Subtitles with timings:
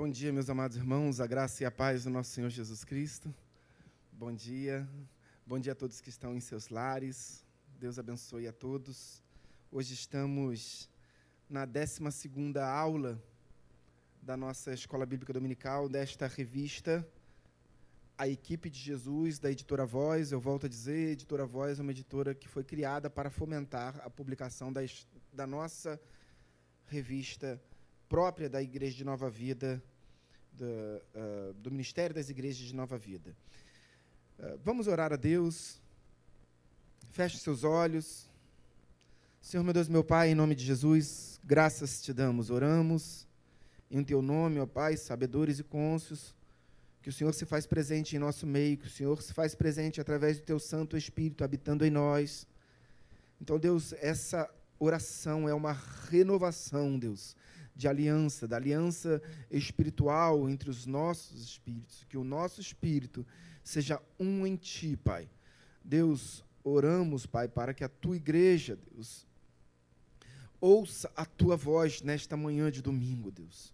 [0.00, 3.34] Bom dia, meus amados irmãos, a graça e a paz do nosso Senhor Jesus Cristo.
[4.10, 4.88] Bom dia,
[5.46, 7.44] bom dia a todos que estão em seus lares.
[7.78, 9.22] Deus abençoe a todos.
[9.70, 10.88] Hoje estamos
[11.50, 12.00] na 12
[12.58, 13.22] aula
[14.22, 17.06] da nossa Escola Bíblica Dominical, desta revista,
[18.16, 20.32] A Equipe de Jesus, da Editora Voz.
[20.32, 24.08] Eu volto a dizer, Editora Voz é uma editora que foi criada para fomentar a
[24.08, 24.72] publicação
[25.30, 26.00] da nossa
[26.86, 27.60] revista
[28.08, 29.80] própria da Igreja de Nova Vida,
[30.60, 33.34] do, uh, do Ministério das Igrejas de Nova Vida.
[34.38, 35.80] Uh, vamos orar a Deus.
[37.08, 38.28] Feche seus olhos.
[39.40, 43.26] Senhor, meu Deus, meu Pai, em nome de Jesus, graças te damos, oramos
[43.90, 46.34] em teu nome, ó Pai, sabedores e cônscios,
[47.02, 49.98] que o Senhor se faz presente em nosso meio, que o Senhor se faz presente
[49.98, 52.46] através do teu Santo Espírito habitando em nós.
[53.40, 55.72] Então, Deus, essa oração é uma
[56.10, 57.34] renovação, Deus,
[57.80, 63.26] de aliança, da aliança espiritual entre os nossos espíritos, que o nosso espírito
[63.64, 65.26] seja um em ti, Pai.
[65.82, 69.26] Deus, oramos, Pai, para que a tua igreja, Deus,
[70.60, 73.72] ouça a tua voz nesta manhã de domingo, Deus.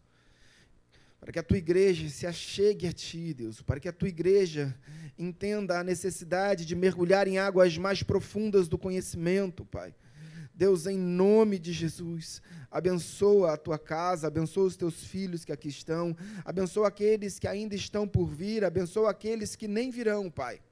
[1.19, 3.61] Para que a tua igreja se achegue a ti, Deus.
[3.61, 4.73] Para que a tua igreja
[5.19, 9.93] entenda a necessidade de mergulhar em águas mais profundas do conhecimento, Pai
[10.57, 12.41] Deus, em nome de Jesus,
[12.71, 16.17] abençoa a tua casa, abençoa os teus filhos que aqui estão,
[16.47, 20.63] abençoa aqueles que ainda estão por vir, abençoa aqueles que nem virão, Pai.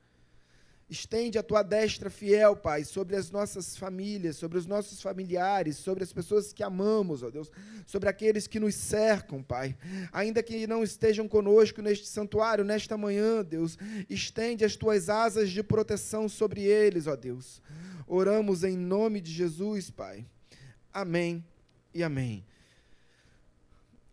[0.89, 6.03] Estende a tua destra fiel, Pai, sobre as nossas famílias, sobre os nossos familiares, sobre
[6.03, 7.51] as pessoas que amamos, ó Deus,
[7.85, 9.77] sobre aqueles que nos cercam, Pai.
[10.13, 15.63] Ainda que não estejam conosco neste santuário, nesta manhã, Deus, estende as tuas asas de
[15.63, 17.61] proteção sobre eles, ó Deus.
[18.07, 20.27] Oramos em nome de Jesus, Pai.
[20.93, 21.43] Amém
[21.95, 22.45] e amém.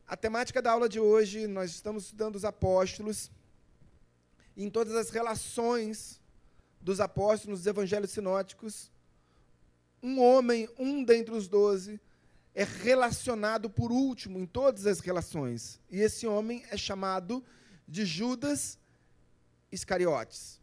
[0.08, 3.30] A temática da aula de hoje, nós estamos estudando os apóstolos,
[4.56, 6.22] em todas as relações
[6.80, 8.90] dos apóstolos nos evangelhos sinóticos,
[10.02, 12.00] um homem, um dentre os doze,
[12.56, 15.82] é relacionado por último em todas as relações.
[15.90, 17.44] E esse homem é chamado
[17.86, 18.80] de Judas
[19.70, 20.61] Iscariotes.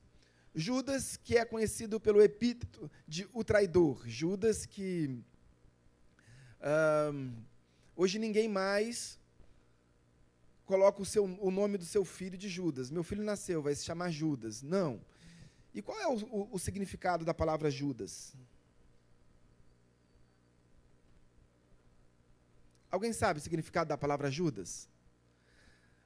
[0.54, 4.02] Judas, que é conhecido pelo epíteto de o traidor.
[4.06, 5.22] Judas, que
[7.94, 9.18] hoje ninguém mais
[10.64, 12.90] coloca o, seu, o nome do seu filho de Judas.
[12.90, 14.62] Meu filho nasceu, vai se chamar Judas.
[14.62, 15.00] Não.
[15.72, 18.34] E qual é o, o, o significado da palavra Judas?
[22.90, 24.88] Alguém sabe o significado da palavra Judas?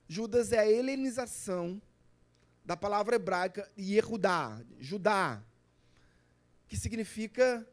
[0.09, 1.81] Judas é a helenização
[2.65, 5.43] da palavra hebraica Yehudá, Judá,
[6.69, 7.67] que significa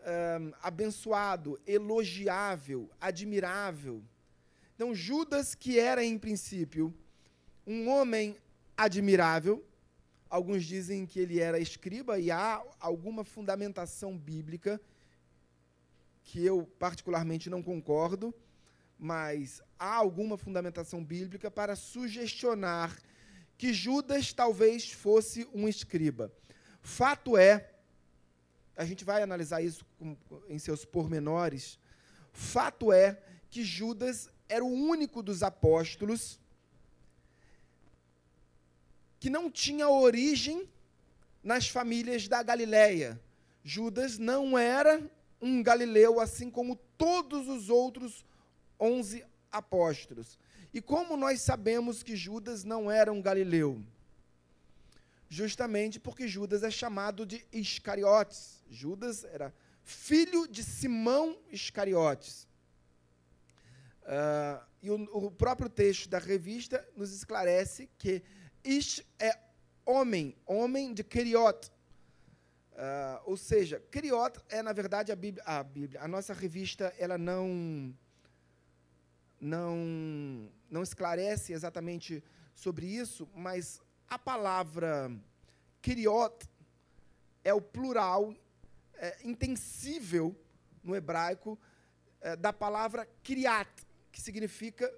[0.00, 4.02] um, abençoado, elogiável, admirável.
[4.74, 6.94] Então, Judas, que era em princípio
[7.66, 8.36] um homem
[8.76, 9.64] admirável,
[10.30, 14.80] alguns dizem que ele era escriba, e há alguma fundamentação bíblica
[16.22, 18.34] que eu particularmente não concordo,
[18.98, 22.96] mas há alguma fundamentação bíblica para sugestionar
[23.56, 26.32] que Judas talvez fosse um escriba.
[26.80, 27.70] Fato é,
[28.76, 29.84] a gente vai analisar isso
[30.48, 31.78] em seus pormenores.
[32.32, 36.38] Fato é que Judas era o único dos apóstolos
[39.18, 40.68] que não tinha origem
[41.42, 43.20] nas famílias da Galileia.
[43.64, 48.24] Judas não era um galileu, assim como todos os outros
[48.78, 50.38] onze apóstolos.
[50.76, 53.82] E como nós sabemos que Judas não era um galileu?
[55.26, 58.62] Justamente porque Judas é chamado de Iscariotes.
[58.68, 62.46] Judas era filho de Simão Iscariotes.
[64.02, 68.22] Uh, e o, o, próprio texto da revista nos esclarece que
[68.62, 69.34] Ish é
[69.82, 71.70] homem, homem de Keriot.
[72.72, 76.02] Uh, ou seja, Keriot é, na verdade, a Bíblia, a Bíblia.
[76.02, 77.96] A nossa revista ela não
[79.40, 82.22] não, não esclarece exatamente
[82.54, 85.10] sobre isso, mas a palavra
[85.82, 86.48] kiriot
[87.44, 88.34] é o plural
[88.94, 90.34] é, intensível
[90.82, 91.58] no hebraico
[92.20, 93.70] é, da palavra kiriat,
[94.10, 94.92] que significa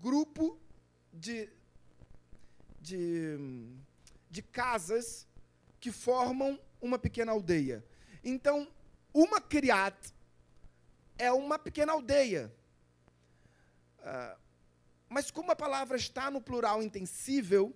[0.00, 0.58] grupo
[1.12, 1.50] de,
[2.80, 3.36] de,
[4.30, 5.26] de casas
[5.80, 7.84] que formam uma pequena aldeia.
[8.22, 8.68] Então,
[9.12, 10.14] uma kiriat
[11.18, 12.52] é uma pequena aldeia
[14.04, 14.36] ah,
[15.08, 17.74] mas como a palavra está no plural intensível,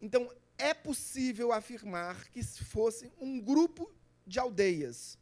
[0.00, 3.90] então é possível afirmar que fosse um grupo
[4.26, 5.18] de aldeias.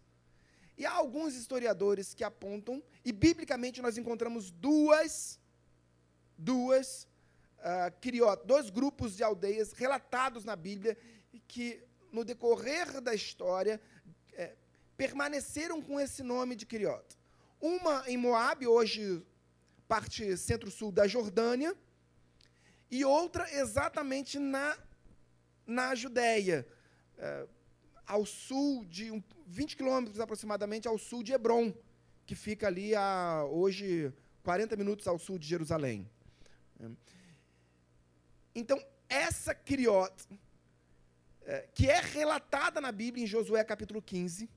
[0.76, 5.40] E há alguns historiadores que apontam, e biblicamente nós encontramos duas
[6.36, 7.06] duas
[7.58, 10.96] uh, dois grupos de aldeias relatados na Bíblia
[11.48, 13.80] que, no decorrer da história,
[14.32, 14.54] é,
[14.96, 17.17] permaneceram com esse nome de Criot.
[17.60, 19.22] Uma em Moab, hoje
[19.88, 21.76] parte centro-sul da Jordânia,
[22.90, 24.76] e outra exatamente na,
[25.66, 26.66] na Judéia,
[27.16, 27.46] é,
[28.06, 31.74] ao sul de um, 20 quilômetros aproximadamente ao sul de Hebron,
[32.24, 36.08] que fica ali a hoje 40 minutos ao sul de Jerusalém.
[38.54, 40.14] Então, essa Criot,
[41.42, 44.48] é, que é relatada na Bíblia em Josué capítulo 15,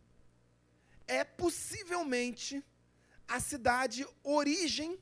[1.08, 2.64] é possivelmente
[3.32, 5.00] a cidade origem,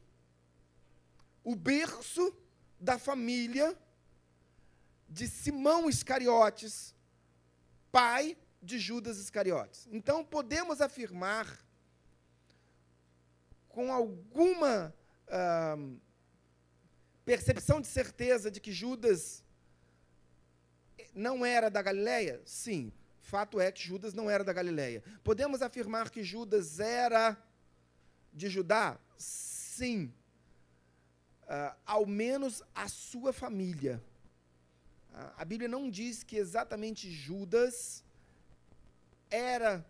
[1.43, 2.31] o berço
[2.79, 3.75] da família
[5.09, 6.93] de Simão Iscariotes,
[7.91, 9.87] pai de Judas Iscariotes.
[9.91, 11.47] Então, podemos afirmar
[13.67, 14.93] com alguma
[17.25, 19.43] percepção de certeza de que Judas
[21.15, 22.43] não era da Galileia?
[22.45, 25.03] Sim, fato é que Judas não era da Galileia.
[25.23, 27.35] Podemos afirmar que Judas era
[28.33, 28.99] de Judá?
[29.17, 30.13] Sim.
[31.43, 34.01] Uh, ao menos a sua família.
[35.11, 38.03] Uh, a Bíblia não diz que exatamente Judas
[39.29, 39.85] era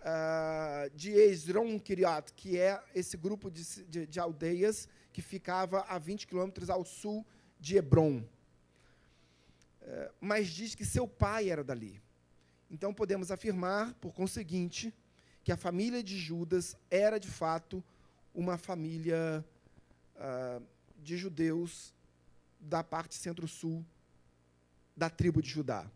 [0.00, 5.98] uh, de Esron Kiriat, que é esse grupo de, de, de, aldeias que ficava a
[5.98, 7.26] 20 quilômetros ao sul
[7.58, 8.22] de Hebron.
[9.82, 12.00] Uh, mas diz que seu pai era dali.
[12.70, 14.94] Então podemos afirmar, por conseguinte,
[15.42, 17.82] que a família de Judas era de fato
[18.34, 19.44] uma família
[20.16, 20.62] uh,
[20.98, 21.94] de judeus
[22.60, 23.84] da parte centro-sul
[24.96, 25.90] da tribo de Judá.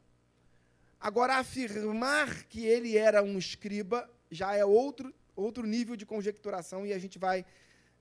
[0.99, 6.93] Agora, afirmar que ele era um escriba já é outro, outro nível de conjecturação e
[6.93, 7.45] a gente vai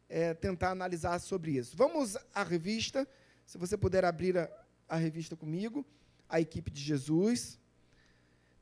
[0.08, 1.76] é, tentar analisar sobre isso.
[1.76, 3.08] Vamos à revista,
[3.46, 4.50] se você puder abrir a,
[4.88, 5.86] a revista comigo,
[6.30, 7.60] a equipe de Jesus.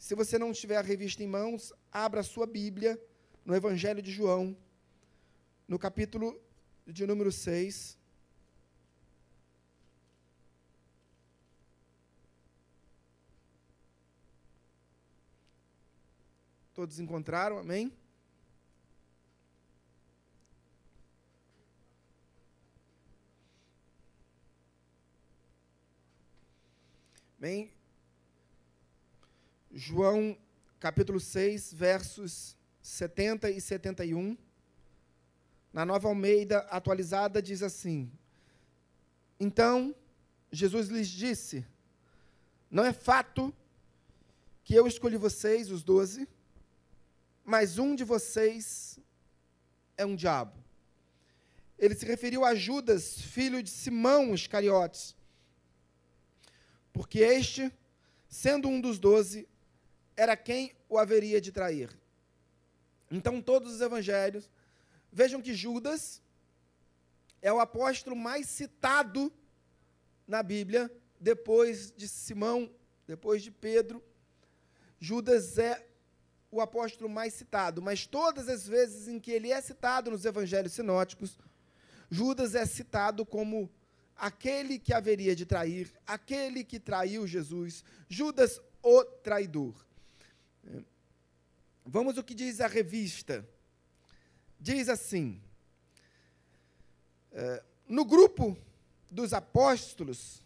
[0.02, 3.00] Se você não tiver a revista em mãos, abra a sua Bíblia
[3.46, 4.58] no Evangelho de João,
[5.68, 6.42] no capítulo
[6.88, 8.00] de número 6.
[16.74, 17.60] Todos encontraram?
[17.60, 17.96] Amém?
[27.38, 27.72] Bem,
[29.74, 30.38] João
[30.82, 34.38] capítulo 6, versos 70 e 71.
[35.72, 38.12] Na nova Almeida atualizada diz assim:
[39.40, 39.96] Então
[40.52, 41.66] Jesus lhes disse:
[42.70, 43.54] Não é fato
[44.66, 46.28] que eu escolhi vocês, os doze,
[47.46, 49.00] mas um de vocês
[49.98, 50.62] é um diabo.
[51.80, 55.16] Ele se referiu a Judas, filho de Simão Iscariotes,
[56.92, 57.72] porque este,
[58.28, 59.48] sendo um dos doze,
[60.22, 61.90] era quem o haveria de trair.
[63.10, 64.52] Então, todos os evangelhos,
[65.12, 66.22] vejam que Judas
[67.42, 69.34] é o apóstolo mais citado
[70.28, 72.70] na Bíblia, depois de Simão,
[73.08, 74.00] depois de Pedro.
[75.00, 75.88] Judas é
[76.52, 80.74] o apóstolo mais citado, mas todas as vezes em que ele é citado nos evangelhos
[80.74, 81.40] sinóticos,
[82.12, 83.68] Judas é citado como
[84.16, 89.74] aquele que haveria de trair, aquele que traiu Jesus, Judas o traidor.
[91.86, 93.48] Vamos o que diz a revista.
[94.60, 95.42] Diz assim:
[97.32, 98.58] eh, no grupo
[99.10, 100.44] dos apóstolos,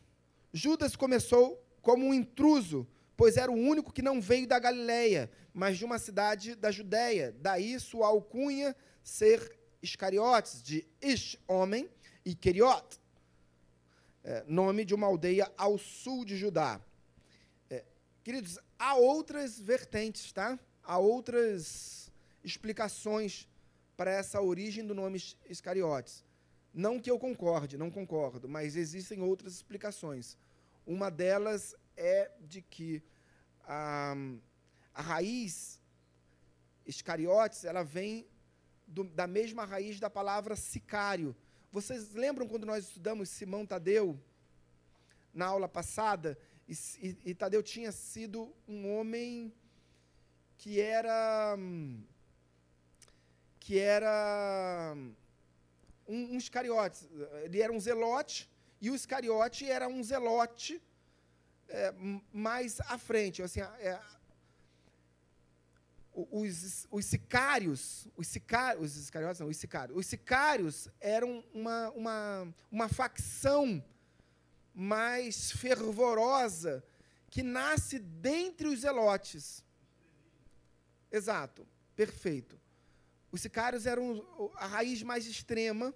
[0.54, 5.78] Judas começou como um intruso pois era o único que não veio da Galiléia, mas
[5.78, 7.36] de uma cidade da Judéia.
[7.40, 11.90] Daí sua alcunha ser Iscariotes, de Ish, homem,
[12.26, 13.00] e Keriot,
[14.24, 16.82] é, nome de uma aldeia ao sul de Judá.
[18.26, 20.58] Queridos, há outras vertentes, tá?
[20.82, 22.12] Há outras
[22.44, 23.48] explicações
[23.96, 26.26] para essa origem do nome Iscariotes.
[26.74, 30.40] Não que eu concorde, não concordo, mas existem outras explicações.
[30.88, 33.04] Uma delas é de que
[33.64, 34.16] a,
[34.92, 35.80] a raiz
[36.84, 38.28] escariotes, ela vem
[38.88, 41.36] do, da mesma raiz da palavra sicário.
[41.72, 44.20] Vocês lembram quando nós estudamos Simão Tadeu,
[45.32, 46.36] na aula passada?
[46.68, 49.54] E, e, e Tadeu tinha sido um homem
[50.58, 51.58] que era
[53.60, 54.96] que era
[56.08, 57.08] um, um iscariote.
[57.44, 58.50] Ele era um zelote,
[58.80, 60.82] e o iscariote era um zelote
[61.68, 61.94] é,
[62.32, 63.42] mais à frente.
[63.42, 64.00] Assim, é,
[66.14, 72.56] os, os sicários, os sicários, os sicários, não, os sicários, os sicários eram uma, uma,
[72.72, 73.84] uma facção
[74.76, 76.84] mais fervorosa
[77.30, 79.64] que nasce dentre os zelotes.
[81.12, 82.60] Exato, perfeito.
[83.32, 85.94] Os sicários eram a raiz mais extrema,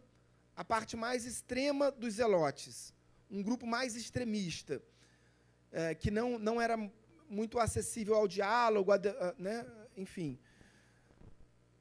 [0.56, 2.94] a parte mais extrema dos zelotes,
[3.30, 4.82] um grupo mais extremista,
[5.72, 6.78] é, que não, não era
[7.30, 9.66] muito acessível ao diálogo, a, a, né,
[9.96, 10.40] enfim,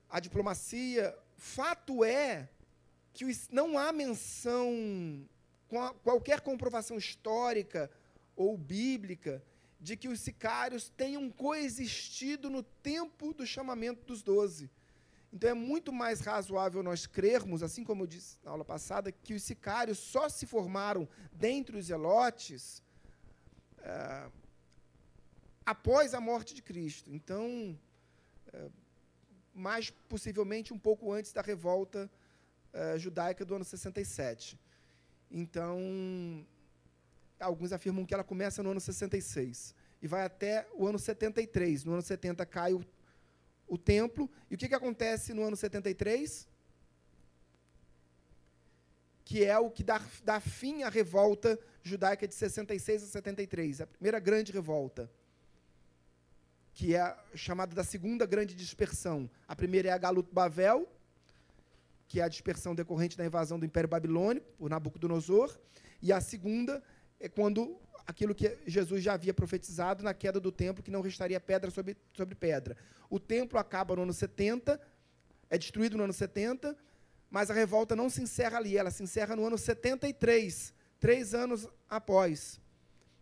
[0.08, 1.16] a diplomacia.
[1.36, 2.48] Fato é
[3.12, 5.28] que não há menção,
[6.02, 7.90] qualquer comprovação histórica
[8.34, 9.42] ou bíblica,
[9.80, 14.70] de que os sicários tenham coexistido no tempo do chamamento dos doze.
[15.32, 19.34] Então é muito mais razoável nós crermos, assim como eu disse na aula passada, que
[19.34, 22.82] os sicários só se formaram dentre os zelotes
[23.82, 24.30] é,
[25.66, 27.12] após a morte de Cristo.
[27.12, 27.78] Então,
[28.52, 28.68] é,
[29.54, 32.10] mais possivelmente um pouco antes da revolta
[32.72, 34.58] é, judaica do ano 67.
[35.30, 36.46] Então,
[37.38, 41.84] alguns afirmam que ela começa no ano 66 e vai até o ano 73.
[41.84, 42.84] No ano 70 cai o,
[43.66, 44.30] o templo.
[44.50, 46.48] E o que, que acontece no ano 73?
[49.24, 53.86] Que é o que dá, dá fim à revolta judaica de 66 a 73, a
[53.86, 55.10] primeira grande revolta
[56.78, 59.28] que é chamada da segunda grande dispersão.
[59.48, 60.88] A primeira é a Galut Bavel,
[62.08, 65.56] que é a dispersão decorrente da invasão do Império Babilônico por Nabucodonosor,
[66.00, 66.82] e a segunda
[67.20, 71.38] é quando aquilo que Jesus já havia profetizado na queda do templo, que não restaria
[71.38, 72.74] pedra sobre, sobre pedra.
[73.10, 74.80] O templo acaba no ano 70,
[75.50, 76.74] é destruído no ano 70,
[77.30, 81.68] mas a revolta não se encerra ali, ela se encerra no ano 73, três anos
[81.88, 82.58] após.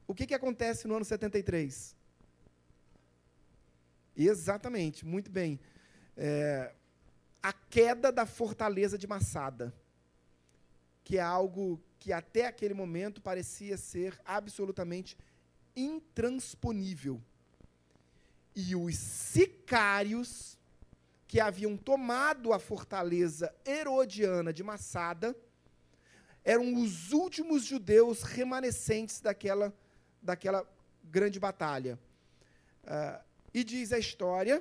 [0.06, 1.96] O que, que acontece no ano 73?
[4.16, 5.58] Exatamente, muito bem.
[6.16, 6.72] É,
[7.46, 9.72] a queda da fortaleza de Massada,
[11.04, 15.16] que é algo que até aquele momento parecia ser absolutamente
[15.76, 17.22] intransponível.
[18.52, 20.58] E os sicários
[21.28, 25.32] que haviam tomado a fortaleza herodiana de Massada
[26.44, 29.72] eram os últimos judeus remanescentes daquela,
[30.20, 30.68] daquela
[31.04, 31.96] grande batalha.
[32.82, 34.60] Uh, e diz a história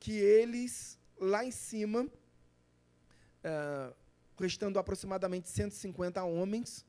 [0.00, 3.94] que eles, lá em cima, uh,
[4.38, 6.84] restando aproximadamente 150 homens,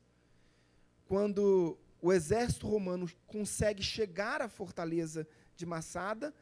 [1.06, 6.34] quando o exército romano consegue chegar à fortaleza de Massada,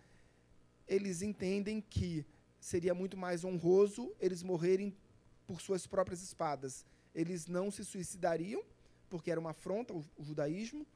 [0.88, 2.26] eles entendem que
[2.58, 4.96] seria muito mais honroso eles morrerem
[5.46, 6.84] por suas próprias espadas.
[7.14, 8.62] Eles não se suicidariam,
[9.08, 10.86] porque era uma afronta ao judaísmo,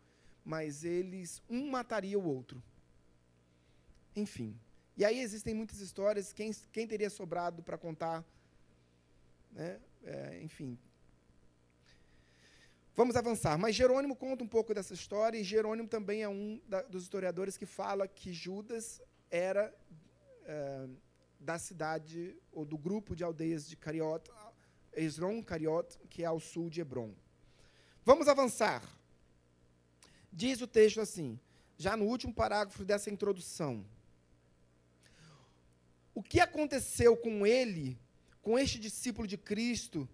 [0.44, 2.62] mas eles um mataria o outro.
[4.14, 4.58] Enfim.
[4.96, 8.24] E aí existem muitas histórias, quem, quem teria sobrado para contar?
[9.52, 9.78] Né?
[10.04, 10.78] É, enfim.
[12.94, 13.58] Vamos avançar.
[13.58, 17.58] Mas Jerônimo conta um pouco dessa história, e Jerônimo também é um da, dos historiadores
[17.58, 19.74] que fala que Judas era
[20.46, 20.86] é,
[21.38, 24.30] da cidade, ou do grupo de aldeias de Cariot,
[24.94, 27.12] Esron Cariot, que é ao sul de Hebron.
[28.02, 28.82] Vamos avançar.
[30.32, 31.38] Diz o texto assim,
[31.76, 33.84] já no último parágrafo dessa introdução.
[36.16, 38.00] O que aconteceu com ele,
[38.40, 40.08] com este discípulo de Cristo,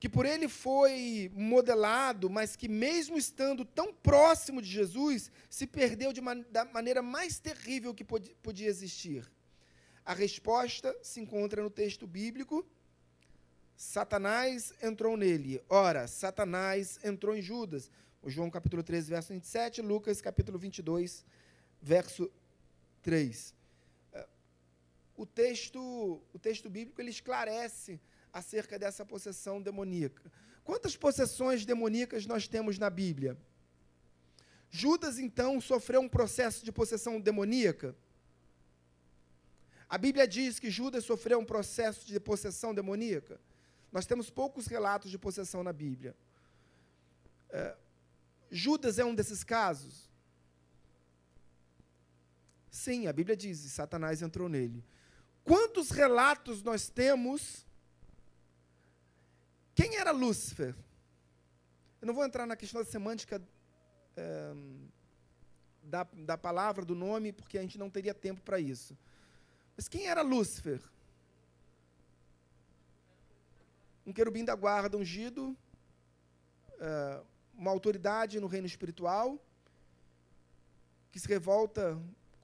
[0.00, 6.10] que por ele foi modelado, mas que, mesmo estando tão próximo de Jesus, se perdeu
[6.22, 9.30] man da maneira mais terrível que podia existir?
[10.02, 12.66] A resposta se encontra no texto bíblico.
[13.76, 15.62] Satanás entrou nele.
[15.68, 17.90] Ora, Satanás entrou em Judas.
[18.22, 21.26] O João capítulo 13, verso 27, Lucas capítulo 22,
[21.82, 22.32] verso
[23.02, 23.55] 3
[25.16, 28.00] o texto, o texto bíblico ele esclarece
[28.32, 30.30] acerca dessa possessão demoníaca.
[30.62, 33.36] Quantas possessões demoníacas nós temos na Bíblia?
[34.70, 37.96] Judas, então, sofreu um processo de possessão demoníaca?
[39.88, 43.40] A Bíblia diz que Judas sofreu um processo de possessão demoníaca?
[43.92, 46.14] Nós temos poucos relatos de possessão na Bíblia.
[47.48, 47.76] É,
[48.50, 50.10] Judas é um desses casos?
[52.70, 54.84] Sim, a Bíblia diz, Satanás entrou nele.
[55.46, 57.64] Quantos relatos nós temos?
[59.76, 60.74] Quem era Lúcifer?
[62.00, 63.40] Eu não vou entrar na questão da semântica
[64.16, 64.52] é,
[65.84, 68.98] da, da palavra, do nome, porque a gente não teria tempo para isso.
[69.76, 70.82] Mas quem era Lúcifer?
[74.04, 75.56] Um querubim da guarda ungido,
[76.80, 77.22] é,
[77.54, 79.38] uma autoridade no reino espiritual,
[81.12, 81.96] que se revolta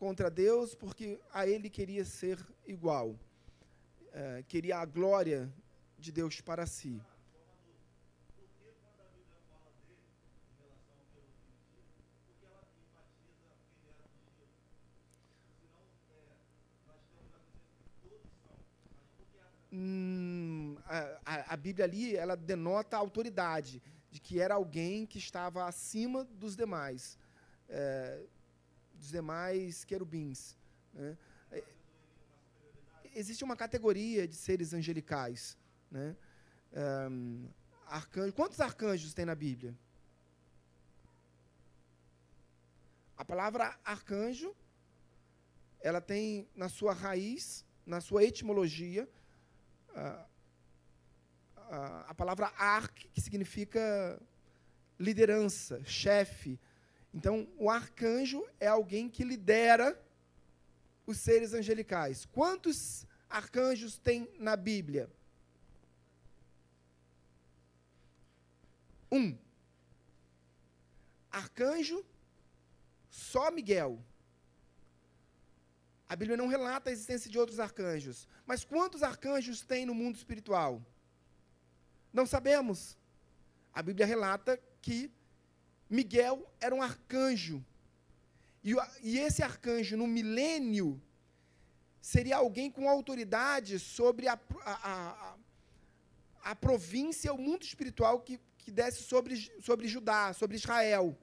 [0.02, 2.36] contra Deus porque a ele queria ser
[2.66, 3.16] igual,
[4.12, 5.48] é, queria a glória
[5.96, 7.00] de Deus para si.
[19.72, 25.64] Hum, a, a, Bíblia ali ela denota a autoridade de que era alguém que estava
[25.64, 27.16] acima dos demais,
[27.68, 28.20] é,
[29.02, 30.56] dos demais querubins.
[30.94, 31.18] Né?
[31.50, 31.64] É,
[33.16, 35.58] existe uma categoria de seres angelicais,
[35.90, 36.16] né?
[37.10, 37.48] Um,
[37.87, 38.33] arcanjo.
[38.33, 39.77] Quantos arcanjos tem na Bíblia?
[43.16, 44.54] A palavra arcanjo,
[45.81, 49.08] ela tem na sua raiz, na sua etimologia,
[49.94, 50.27] a,
[51.56, 53.83] a, a palavra arc, que significa
[54.98, 56.58] liderança, chefe.
[57.15, 60.00] Então, o arcanjo é alguém que lidera
[61.06, 62.25] os seres angelicais.
[62.27, 65.10] Quantos arcanjos tem na Bíblia?
[69.10, 69.37] Um.
[71.31, 72.04] Arcanjo,
[73.10, 74.02] só Miguel.
[76.08, 78.27] A Bíblia não relata a existência de outros arcanjos.
[78.46, 80.83] Mas quantos arcanjos tem no mundo espiritual?
[82.13, 82.98] Não sabemos.
[83.73, 85.10] A Bíblia relata que
[85.92, 87.62] Miguel era um arcanjo.
[88.64, 90.98] E, e esse arcanjo, no milênio,
[92.00, 95.36] seria alguém com autoridade sobre a, a, a,
[96.44, 101.14] a província, o mundo espiritual que, que desce sobre, sobre Judá, sobre Israel.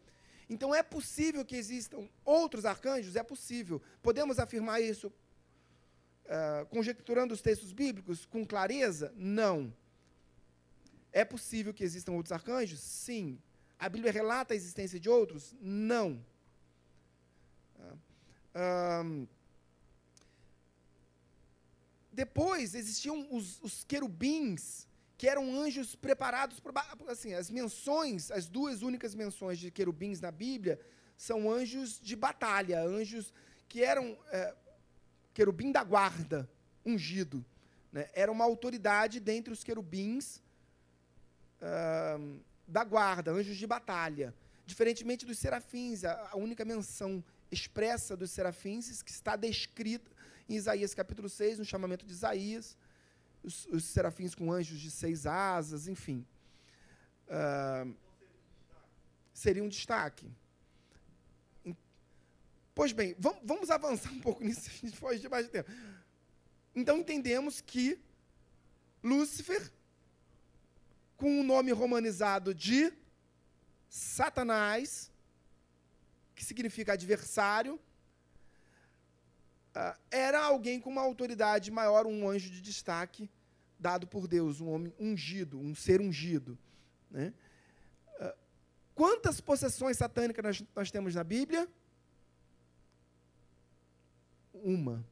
[0.47, 3.15] Então é possível que existam outros arcanjos?
[3.15, 3.81] É possível.
[4.03, 9.11] Podemos afirmar isso uh, conjecturando os textos bíblicos com clareza?
[9.15, 9.73] Não.
[11.11, 12.79] É possível que existam outros arcanjos?
[12.79, 13.41] Sim.
[13.79, 15.55] A Bíblia relata a existência de outros?
[15.61, 16.23] Não.
[18.53, 19.27] Uh,
[22.11, 24.85] depois existiam os, os querubins
[25.17, 26.73] que eram anjos preparados por
[27.07, 30.79] assim, as menções, as duas únicas menções de querubins na Bíblia
[31.17, 33.33] são anjos de batalha, anjos
[33.67, 34.55] que eram é,
[35.33, 36.49] querubim da guarda,
[36.85, 37.45] ungido.
[37.91, 38.09] Né?
[38.13, 40.41] Era uma autoridade dentre os querubins
[42.69, 44.33] da guarda, anjos de batalha.
[44.65, 50.09] Diferentemente dos serafins, a, única menção expressa dos serafins que está descrita
[50.47, 52.77] em Isaías capítulo 6, no chamamento de Isaías
[53.43, 56.25] os, os serafins com anjos de seis asas, enfim.
[57.27, 57.95] Uh,
[59.33, 60.29] seria um destaque.
[62.73, 65.69] Pois bem, vamos, vamos avançar um pouco nisso, a gente foge de mais tempo.
[66.75, 67.99] Então entendemos que
[69.03, 69.71] Lúcifer,
[71.19, 72.93] com o nome romanizado de
[73.89, 75.11] Satanás,
[76.33, 77.75] que significa adversário,
[79.75, 83.29] uh, era alguém com uma autoridade maior, um anjo de destaque
[83.77, 86.57] dado por Deus, um homem ungido, um ser ungido.
[87.11, 87.33] Né?
[88.21, 88.33] Uh,
[88.95, 91.67] quantas possessões satânicas nós, nós temos na Bíblia?
[94.53, 95.05] Uma.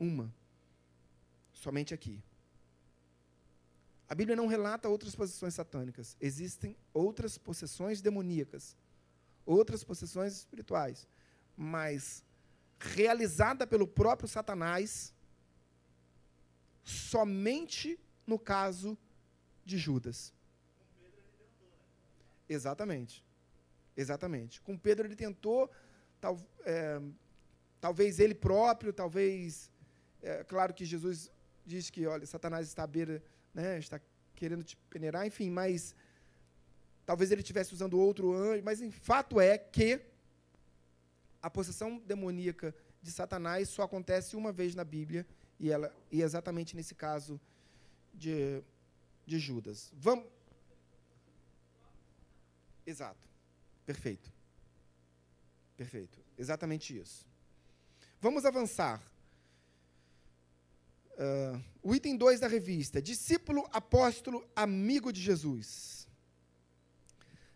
[0.00, 0.32] Uma.
[1.52, 2.18] Somente aqui.
[4.08, 6.16] A Bíblia não relata outras possessões satânicas.
[6.20, 8.76] Existem outras possessões demoníacas,
[9.46, 11.06] outras possessões espirituais
[11.56, 12.24] mas
[12.78, 15.14] realizada pelo próprio Satanás,
[16.82, 18.98] somente no caso
[19.64, 20.32] de Judas.
[22.48, 23.24] Exatamente.
[23.96, 24.60] Exatamente.
[24.60, 25.70] Com Pedro ele tentou,
[26.20, 27.00] tal, é,
[27.80, 29.70] talvez ele próprio, talvez.
[30.20, 31.30] É, claro que Jesus
[31.64, 33.22] diz que, olha, Satanás está à beira,
[33.54, 34.00] né, está
[34.34, 35.94] querendo te peneirar, enfim, mas
[37.06, 40.00] talvez ele estivesse usando outro anjo, mas em fato é que
[41.40, 45.26] a possessão demoníaca de Satanás só acontece uma vez na Bíblia,
[45.60, 47.40] e, ela, e é exatamente nesse caso
[48.12, 48.62] de,
[49.24, 49.90] de Judas.
[49.94, 50.26] Vamos.
[52.86, 53.28] Exato.
[53.86, 54.32] Perfeito.
[55.76, 56.18] Perfeito.
[56.36, 57.26] Exatamente isso.
[58.20, 59.02] Vamos avançar.
[61.14, 66.08] Uh, o item 2 da revista: discípulo, apóstolo, amigo de Jesus.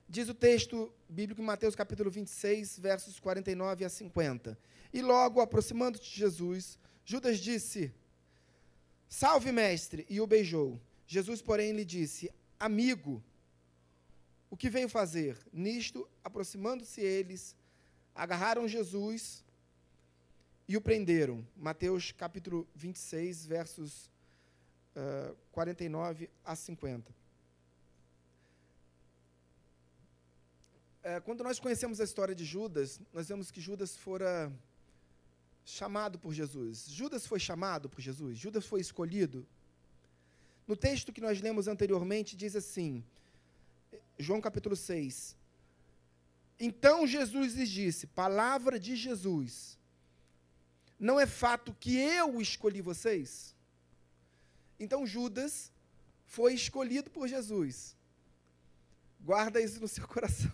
[0.09, 4.59] Diz o texto bíblico em Mateus capítulo 26, versos 49 a 50.
[4.93, 7.93] E logo, aproximando-se de Jesus, Judas disse:
[9.09, 10.07] Salve, mestre!
[10.09, 10.81] E o beijou.
[11.07, 12.31] Jesus, porém, lhe disse:
[12.61, 13.23] Amigo,
[14.49, 15.37] o que veio fazer?
[15.53, 17.57] Nisto, aproximando-se eles,
[18.15, 19.45] agarraram Jesus
[20.69, 21.45] e o prenderam.
[21.57, 24.11] Mateus capítulo 26, versos
[24.95, 27.19] uh, 49 a 50.
[31.09, 34.53] é, quando nós conhecemos a história de Judas, nós vemos que Judas fora
[35.65, 36.87] chamado por Jesus.
[36.87, 38.37] Judas foi chamado por Jesus?
[38.37, 39.47] Judas foi escolhido?
[40.67, 43.03] No texto que nós lemos anteriormente, diz assim,
[44.19, 45.35] João capítulo 6.
[46.61, 49.78] Então Jesus lhes disse, palavra de Jesus,
[50.99, 53.55] não é fato que eu escolhi vocês?
[54.79, 55.73] Então Judas
[56.27, 57.97] foi escolhido por Jesus.
[59.21, 60.53] Guarda isso no seu coração.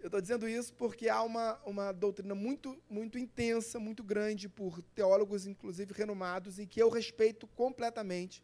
[0.00, 4.80] Eu estou dizendo isso porque há uma, uma doutrina muito, muito intensa, muito grande, por
[4.94, 8.42] teólogos, inclusive renomados, e que eu respeito completamente,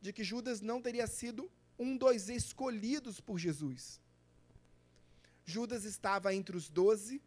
[0.00, 4.00] de que Judas não teria sido um dos escolhidos por Jesus.
[5.44, 7.22] Judas estava entre os doze,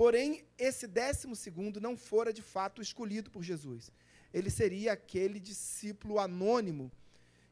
[0.00, 3.90] porém, esse décimo segundo não fora de fato escolhido por Jesus.
[4.32, 6.84] Ele seria aquele discípulo anônimo,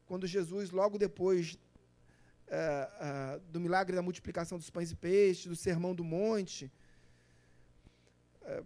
[0.05, 1.57] quando Jesus, logo depois uh,
[3.07, 6.71] uh, do milagre da multiplicação dos pães e peixes, do sermão do monte,
[8.43, 8.65] uh,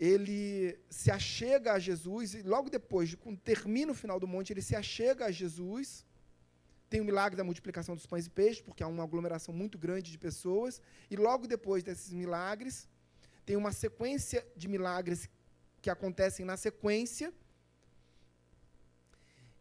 [0.00, 4.62] ele se achega a Jesus, e logo depois, quando termina o final do monte, ele
[4.62, 6.06] se achega a Jesus.
[6.88, 10.10] Tem o milagre da multiplicação dos pães e peixes, porque há uma aglomeração muito grande
[10.10, 10.80] de pessoas.
[11.10, 12.88] E logo depois desses milagres,
[13.44, 15.28] tem uma sequência de milagres
[15.82, 17.32] que acontecem na sequência.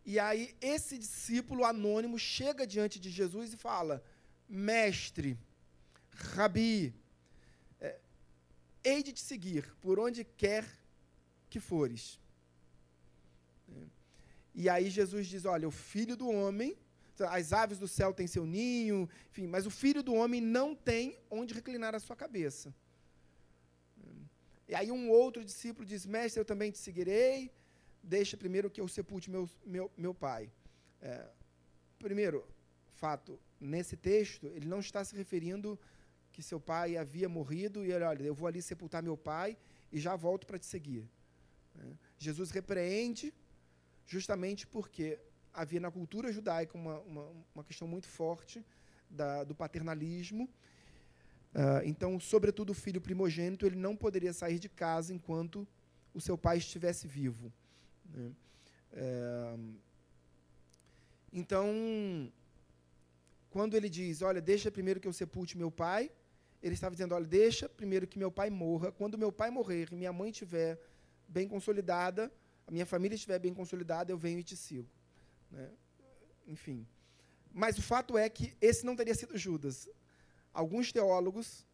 [0.06, 4.04] E aí esse discípulo anônimo chega diante de Jesus e fala:
[4.48, 5.38] Mestre,
[6.12, 6.94] Rabi,
[7.80, 8.00] é,
[8.84, 10.66] hei de te seguir por onde quer
[11.50, 12.20] que fores.
[13.70, 13.86] É.
[14.56, 16.78] E aí Jesus diz: Olha, o filho do homem,
[17.30, 21.18] as aves do céu têm seu ninho, enfim, mas o filho do homem não tem
[21.30, 22.74] onde reclinar a sua cabeça.
[24.68, 27.52] E aí um outro discípulo diz: Mestre, eu também te seguirei
[28.04, 30.52] deixa primeiro que eu sepulte meu, meu, meu pai.
[31.02, 31.26] É,
[31.98, 32.46] primeiro,
[32.92, 35.80] fato, nesse texto, ele não está se referindo
[36.34, 39.58] que seu pai havia morrido e ele, olha, eu vou ali sepultar meu pai
[39.92, 41.10] e já volto para te seguir.
[41.80, 43.34] É, Jesus repreende
[44.06, 45.18] justamente porque
[45.54, 48.66] havia na cultura judaica uma, uma, uma questão muito forte
[49.10, 50.50] da, do paternalismo.
[51.54, 55.68] Uh, então, sobretudo o filho primogênito, ele não poderia sair de casa enquanto
[56.14, 57.52] o seu pai estivesse vivo.
[58.14, 58.32] Né?
[58.94, 59.56] É,
[61.32, 62.32] então,
[63.50, 66.12] quando ele diz, olha, deixa primeiro que eu sepulte meu pai,
[66.62, 68.92] ele estava dizendo, olha, deixa primeiro que meu pai morra.
[68.92, 70.80] Quando meu pai morrer e minha mãe estiver
[71.28, 72.32] bem consolidada,
[72.66, 74.90] a minha família estiver bem consolidada, eu venho e te sigo.
[75.52, 75.70] Né?
[76.48, 76.88] Enfim.
[77.52, 79.90] Mas o fato é que esse não teria sido Judas.
[80.54, 81.66] Alguns teólogos,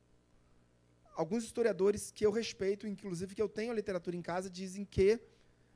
[1.16, 5.20] alguns historiadores que eu respeito, inclusive que eu tenho a literatura em casa, dizem que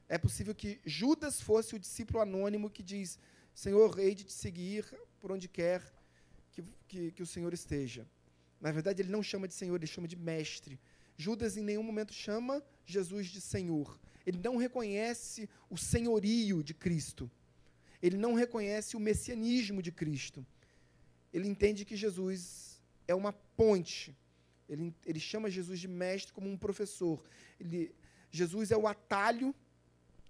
[0.08, 3.20] é possível que Judas fosse o discípulo anônimo que diz:
[3.54, 4.86] Senhor, rei de te seguir
[5.20, 5.82] por onde quer
[6.52, 8.08] que, que, que o Senhor esteja.
[8.60, 10.80] Na verdade, ele não chama de Senhor, ele chama de mestre.
[11.18, 14.00] Judas em nenhum momento chama Jesus de Senhor.
[14.26, 17.30] Ele não reconhece o senhorio de Cristo.
[18.02, 20.46] Ele não reconhece o messianismo de Cristo.
[21.34, 22.73] Ele entende que Jesus
[23.08, 24.16] é uma ponte.
[24.68, 27.24] Ele, ele chama Jesus de mestre como um professor.
[27.60, 27.94] Ele,
[28.32, 29.54] Jesus é o atalho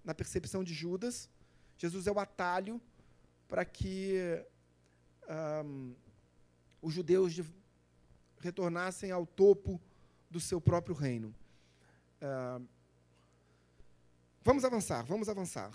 [0.04, 1.30] na percepção de Judas,
[1.78, 2.80] Jesus é o atalho
[3.48, 4.18] para que
[5.64, 5.94] um,
[6.82, 7.44] os judeus de,
[8.40, 9.80] retornassem ao topo
[10.30, 11.34] do seu próprio reino.
[14.42, 15.72] Vamos avançar, vamos avançar.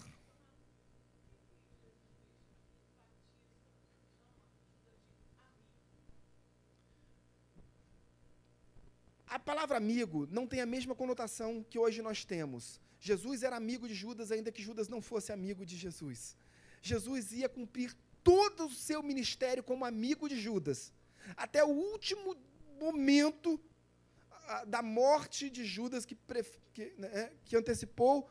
[9.29, 12.81] A palavra amigo não tem a mesma conotação que hoje nós temos.
[12.99, 16.35] Jesus era amigo de Judas, ainda que Judas não fosse amigo de Jesus.
[16.81, 20.91] Jesus ia cumprir todo o seu ministério como amigo de Judas,
[21.37, 22.35] até o último
[22.79, 23.59] momento
[24.67, 26.17] da morte de Judas, que,
[26.73, 28.27] que, né, que antecipou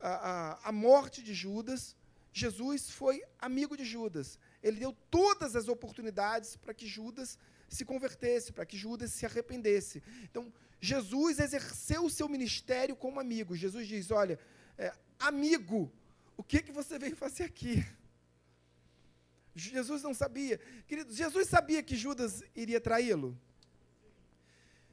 [0.00, 1.94] a, a, a morte de Judas.
[2.32, 4.38] Jesus foi amigo de Judas.
[4.62, 10.02] Ele deu todas as oportunidades para que Judas se convertesse, para que Judas se arrependesse.
[10.22, 13.56] Então, Jesus exerceu o seu ministério como amigo.
[13.56, 14.38] Jesus diz: Olha,
[14.76, 15.92] é, amigo,
[16.36, 17.84] o que, que você veio fazer aqui?
[19.54, 20.58] Jesus não sabia.
[20.86, 23.38] Querido, Jesus sabia que Judas iria traí-lo?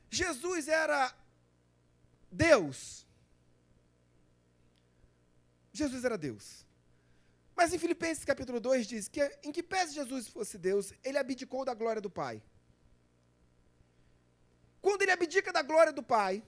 [0.10, 1.14] Jesus era
[2.32, 3.06] Deus.
[5.74, 6.66] Jesus era Deus.
[7.56, 11.66] Mas em Filipenses capítulo 2 diz que em que pese Jesus fosse Deus, ele abdicou
[11.66, 12.42] da glória do Pai.
[14.82, 16.44] Quando ele abdica da glória do Pai,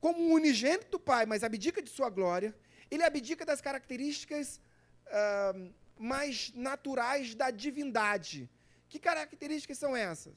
[0.00, 2.54] como um unigênito do Pai, mas abdica de sua glória,
[2.90, 4.60] ele abdica das características
[5.06, 8.48] uh, mais naturais da divindade.
[8.88, 10.34] Que características são essas?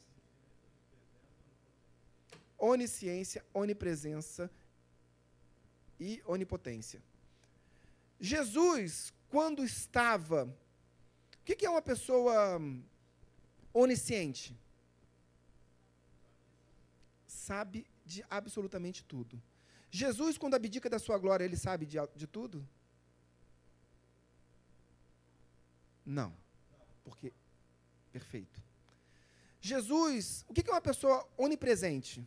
[2.64, 4.50] onisciência, onipresença
[6.00, 7.04] e onipotência.
[8.20, 10.46] Jesus, quando estava.
[10.46, 12.62] O que é uma pessoa
[13.74, 14.58] onisciente?
[17.48, 19.36] Sabe de absolutamente tudo.
[19.92, 22.58] Jesus, quando abdica da sua glória, ele sabe de, de tudo?
[26.06, 26.32] Não.
[27.04, 27.34] Porque.
[28.14, 28.64] Perfeito.
[29.60, 32.26] Jesus, o que é uma pessoa onipresente?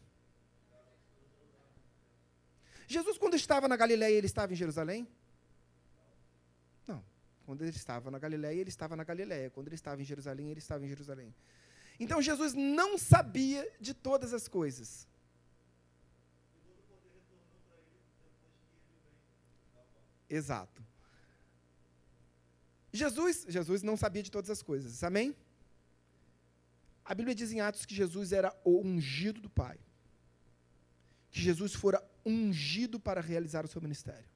[2.86, 5.08] Jesus, quando estava na Galileia, ele estava em Jerusalém?
[6.86, 7.02] Não.
[7.46, 9.48] Quando ele estava na Galileia, ele estava na Galileia.
[9.50, 11.34] Quando ele estava em Jerusalém, ele estava em Jerusalém.
[11.98, 15.08] Então Jesus não sabia de todas as coisas.
[20.28, 20.84] Exato.
[22.92, 25.02] Jesus, Jesus não sabia de todas as coisas.
[25.04, 25.34] Amém?
[27.04, 29.78] A Bíblia diz em Atos que Jesus era o ungido do Pai.
[31.30, 34.28] Que Jesus fora ungido para realizar o seu ministério.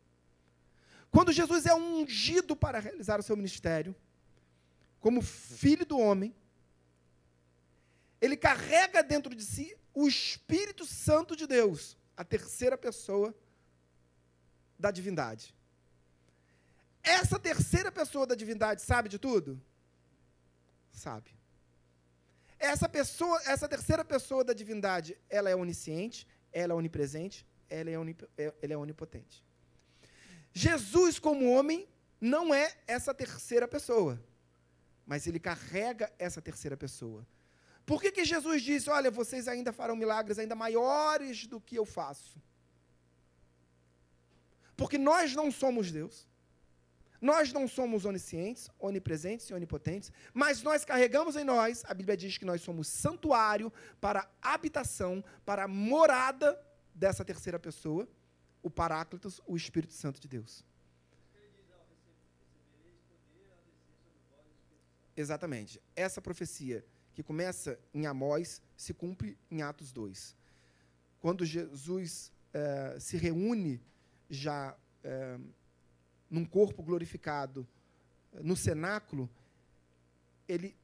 [1.11, 3.97] Quando Jesus é ungido para realizar o seu ministério,
[5.01, 6.33] como filho do homem,
[8.21, 13.35] ele carrega dentro de si o Espírito Santo de Deus, a terceira pessoa
[14.79, 15.55] da divindade.
[17.03, 19.61] Essa terceira pessoa da divindade sabe de tudo?
[20.93, 21.31] Sabe.
[22.59, 27.99] Essa pessoa, essa terceira pessoa da divindade, ela é onisciente, ela é onipresente, ela é,
[27.99, 29.43] onip, é, ela é onipotente.
[30.53, 31.89] Jesus, como homem,
[32.21, 34.23] não é essa terceira pessoa,
[35.07, 37.27] mas ele carrega essa terceira pessoa.
[37.91, 41.85] Por que, que Jesus disse: Olha, vocês ainda farão milagres ainda maiores do que eu
[41.85, 42.41] faço?
[44.77, 46.25] Porque nós não somos Deus.
[47.21, 52.39] Nós não somos oniscientes, onipresentes e onipotentes, mas nós carregamos em nós, a Bíblia diz
[52.39, 56.49] que nós somos santuário para habitação, para morada
[56.95, 58.09] dessa terceira pessoa,
[58.63, 60.65] o Paráclitos, o Espírito Santo de Deus.
[65.17, 65.83] Exatamente.
[65.97, 66.83] Essa profecia
[67.21, 70.35] que começa em Amós se cumpre em Atos 2.
[71.21, 73.79] Quando Jesus eh, se reúne
[74.31, 75.39] já eh,
[76.31, 77.69] num corpo glorificado
[78.43, 79.29] no cenáculo,
[80.49, 80.75] ele,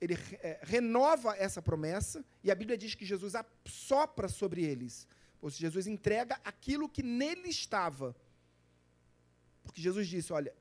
[0.00, 0.16] ele
[0.62, 3.32] renova essa promessa, e a Bíblia diz que Jesus
[3.64, 5.08] sopra sobre eles.
[5.42, 8.14] Ou seja, Jesus entrega aquilo que nele estava.
[9.64, 10.54] Porque Jesus disse: Olha,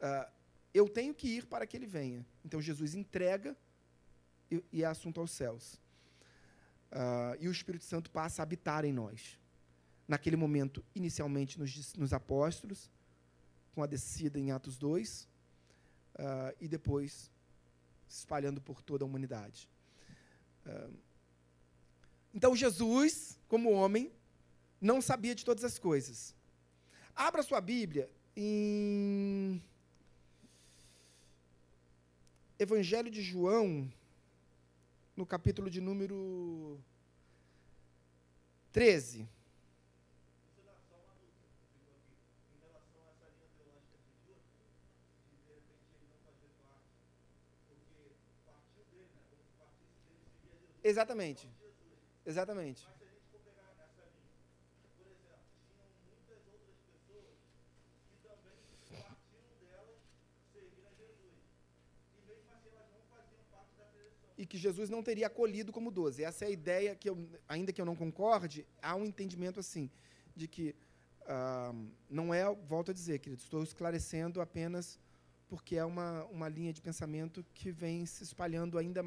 [0.00, 0.28] uh,
[0.74, 2.26] eu tenho que ir para que ele venha.
[2.44, 3.56] Então Jesus entrega
[4.50, 5.80] e, e é assunto aos céus.
[6.90, 9.38] Uh, e o Espírito Santo passa a habitar em nós
[10.08, 12.90] naquele momento, inicialmente nos, nos apóstolos,
[13.74, 15.28] com a descida em Atos 2, uh,
[16.18, 17.30] ah, e depois
[18.08, 19.68] se espalhando por toda a humanidade.
[20.64, 20.96] Uh,
[22.32, 24.10] então, Jesus, como homem,
[24.80, 26.34] não sabia de todas as coisas.
[27.14, 29.62] Abra sua Bíblia em
[32.58, 33.92] Evangelho de João,
[35.18, 36.78] no capítulo de número
[38.70, 39.26] 13.
[50.84, 51.48] Exatamente.
[52.24, 52.86] Exatamente.
[64.38, 66.24] E que Jesus não teria acolhido como doze.
[66.24, 69.90] Essa é a ideia que, eu, ainda que eu não concorde, há um entendimento assim,
[70.34, 70.74] de que
[71.22, 74.98] uh, não é, volto a dizer, querido, estou esclarecendo apenas
[75.48, 79.02] porque é uma, uma linha de pensamento que vem se espalhando ainda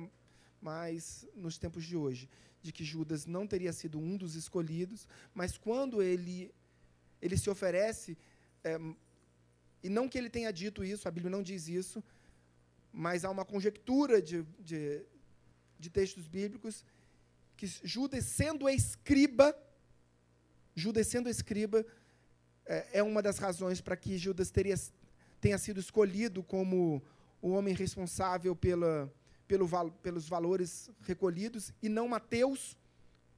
[0.61, 2.29] mas nos tempos de hoje,
[2.61, 6.53] de que Judas não teria sido um dos escolhidos, mas quando ele,
[7.19, 8.15] ele se oferece,
[8.63, 8.79] é,
[9.81, 12.03] e não que ele tenha dito isso, a Bíblia não diz isso,
[12.93, 15.03] mas há uma conjectura de, de,
[15.81, 16.85] de textos bíblicos
[17.57, 19.55] que Judas, sendo escriba,
[20.73, 21.85] Judas sendo escriba,
[22.65, 24.75] é, é uma das razões para que Judas teria,
[25.39, 27.03] tenha sido escolhido como
[27.41, 29.13] o homem responsável pela,
[29.47, 32.75] pelo, pelos valores recolhidos, e não Mateus,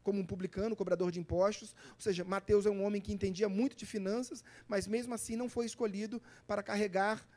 [0.04, 1.76] como um publicano, cobrador de impostos.
[1.96, 5.50] Ou seja, Mateus é um homem que entendia muito de finanças, mas mesmo assim não
[5.50, 7.28] foi escolhido para carregar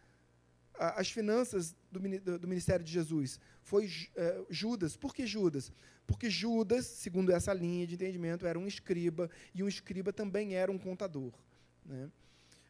[0.79, 2.01] as finanças do,
[2.39, 3.41] do, ministério de Jesus.
[3.63, 4.97] Foi eh, Judas.
[4.97, 5.73] Por que Judas?
[6.07, 10.71] Porque Judas, segundo essa linha de entendimento, era um escriba, e um escriba também era
[10.71, 11.33] um contador.
[11.85, 12.11] Né?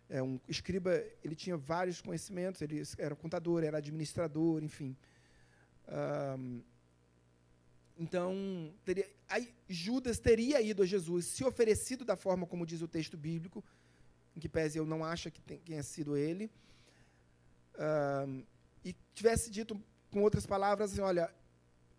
[0.08, 4.96] É, um escriba, ele tinha vários conhecimentos, ele era contador, era administrador, enfim
[7.98, 12.88] então, teria, aí, Judas teria ido a Jesus, se oferecido da forma como diz o
[12.88, 13.64] texto bíblico,
[14.36, 16.50] em que pese eu não acho que tenha sido ele,
[17.76, 18.46] uh,
[18.84, 21.32] e tivesse dito, com outras palavras, assim, olha,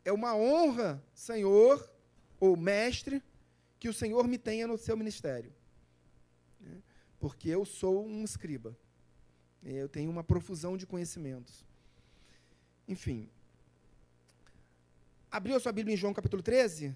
[0.04, 1.90] é uma honra, Senhor,
[2.40, 3.24] ou mestre,
[3.80, 5.54] que o Senhor me tenha no seu ministério.
[6.60, 6.82] Né?
[7.20, 8.78] Porque eu sou um escriba.
[9.64, 11.66] Eu tenho uma profusão de conhecimentos.
[12.88, 13.30] Enfim,
[15.30, 16.96] Abriu a sua Bíblia em João capítulo 13?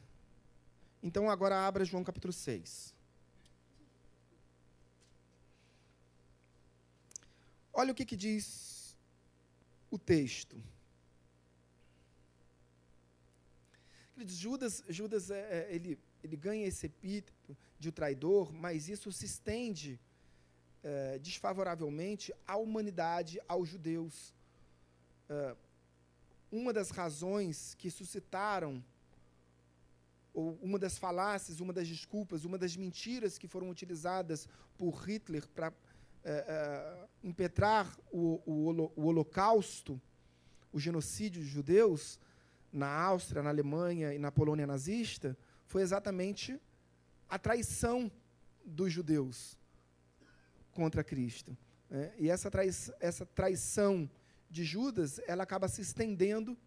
[1.04, 2.96] Então agora abra João capítulo 6.
[7.82, 8.96] Olha o que, que diz
[9.90, 10.56] o texto.
[14.44, 19.26] Judas, Judas é, é, ele, ele ganha esse epíteto de o traidor, mas isso se
[19.26, 20.00] estende
[20.84, 24.32] é, desfavoravelmente à humanidade, aos judeus.
[25.28, 25.56] É,
[26.52, 28.74] uma das razões que suscitaram,
[30.36, 35.48] ou uma das falácias, uma das desculpas, uma das mentiras que foram utilizadas por Hitler
[35.48, 35.74] para
[36.24, 40.00] é, é, impetrar o, o, o Holocausto,
[40.72, 42.20] o genocídio de judeus,
[42.72, 46.60] na Áustria, na Alemanha e na Polônia nazista, foi exatamente
[47.28, 48.12] a traição
[48.66, 49.58] dos judeus
[50.72, 51.58] contra Cristo.
[51.90, 52.14] Né?
[52.18, 52.70] E essa, trai
[53.00, 54.10] essa traição
[54.50, 56.58] de Judas, ela acaba se estendendo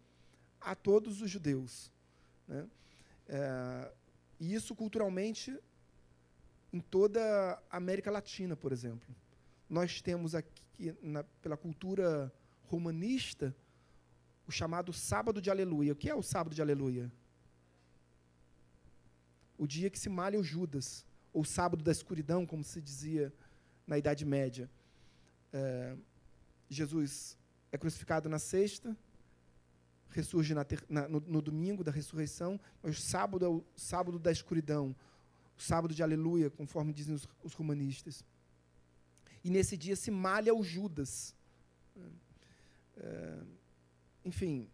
[0.59, 1.91] a todos os judeus.
[2.47, 2.67] Né?
[3.27, 3.91] É,
[4.39, 5.57] e isso culturalmente
[6.73, 9.15] em toda a América Latina, por exemplo.
[9.69, 12.31] Nós temos aqui, na, pela cultura
[12.63, 13.55] romanista,
[14.47, 15.93] o chamado Sábado de Aleluia.
[15.93, 17.11] O que é o Sábado de Aleluia?
[19.57, 23.33] O dia que se malha o Judas, ou Sábado da Escuridão, como se dizia
[23.87, 24.69] na Idade Média.
[25.51, 25.95] É,
[26.69, 27.37] Jesus
[27.71, 28.95] é crucificado na sexta,
[30.09, 34.17] ressurge na ter, na, no, no, domingo da ressurreição, mas o sábado é o sábado
[34.17, 34.95] da escuridão,
[35.57, 38.23] o sábado de aleluia, conforme dizem os, os romanistas.
[39.45, 41.35] E nesse dia se malha o Judas.
[42.97, 43.43] É,
[44.29, 44.67] enfim,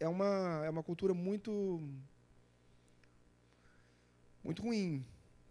[0.00, 1.52] é uma, é uma cultura muito,
[4.42, 5.04] muito ruim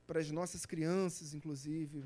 [0.07, 2.03] para as nossas crianças, inclusive,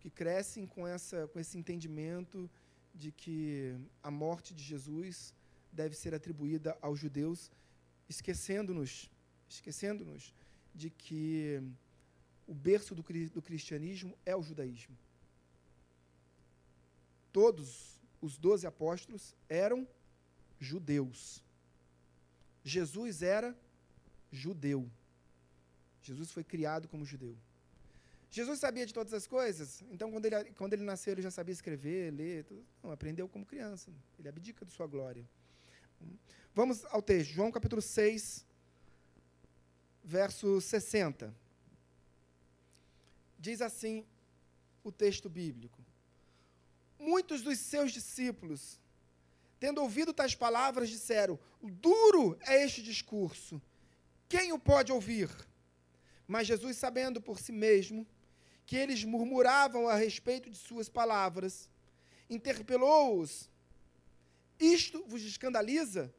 [0.00, 2.50] que crescem com, essa, com esse entendimento
[2.92, 5.32] de que a morte de Jesus
[5.72, 7.52] deve ser atribuída aos judeus,
[8.08, 9.08] esquecendo-nos,
[9.48, 10.34] esquecendo-nos
[10.74, 11.62] de que
[12.48, 14.98] o berço do, do cristianismo é o judaísmo.
[17.32, 19.86] Todos os doze apóstolos eram
[20.58, 21.42] judeus.
[22.62, 23.56] Jesus era
[24.30, 24.90] judeu.
[26.02, 27.36] Jesus foi criado como judeu.
[28.30, 31.52] Jesus sabia de todas as coisas, então quando ele, quando ele nasceu ele já sabia
[31.52, 32.64] escrever, ler, tudo.
[32.82, 33.90] Não, aprendeu como criança.
[34.18, 35.28] Ele abdica de sua glória.
[36.54, 38.46] Vamos ao texto, João capítulo 6,
[40.04, 41.34] verso 60.
[43.38, 44.06] Diz assim
[44.84, 45.84] o texto bíblico:
[47.30, 48.80] Muitos dos seus discípulos,
[49.60, 53.62] tendo ouvido tais palavras, disseram: Duro é este discurso,
[54.28, 55.30] quem o pode ouvir?
[56.26, 58.04] Mas Jesus, sabendo por si mesmo
[58.66, 61.70] que eles murmuravam a respeito de suas palavras,
[62.28, 63.48] interpelou-os:
[64.58, 66.12] Isto vos escandaliza?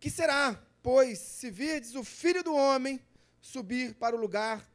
[0.00, 3.00] Que será, pois, se virdes o filho do homem
[3.40, 4.68] subir para o lugar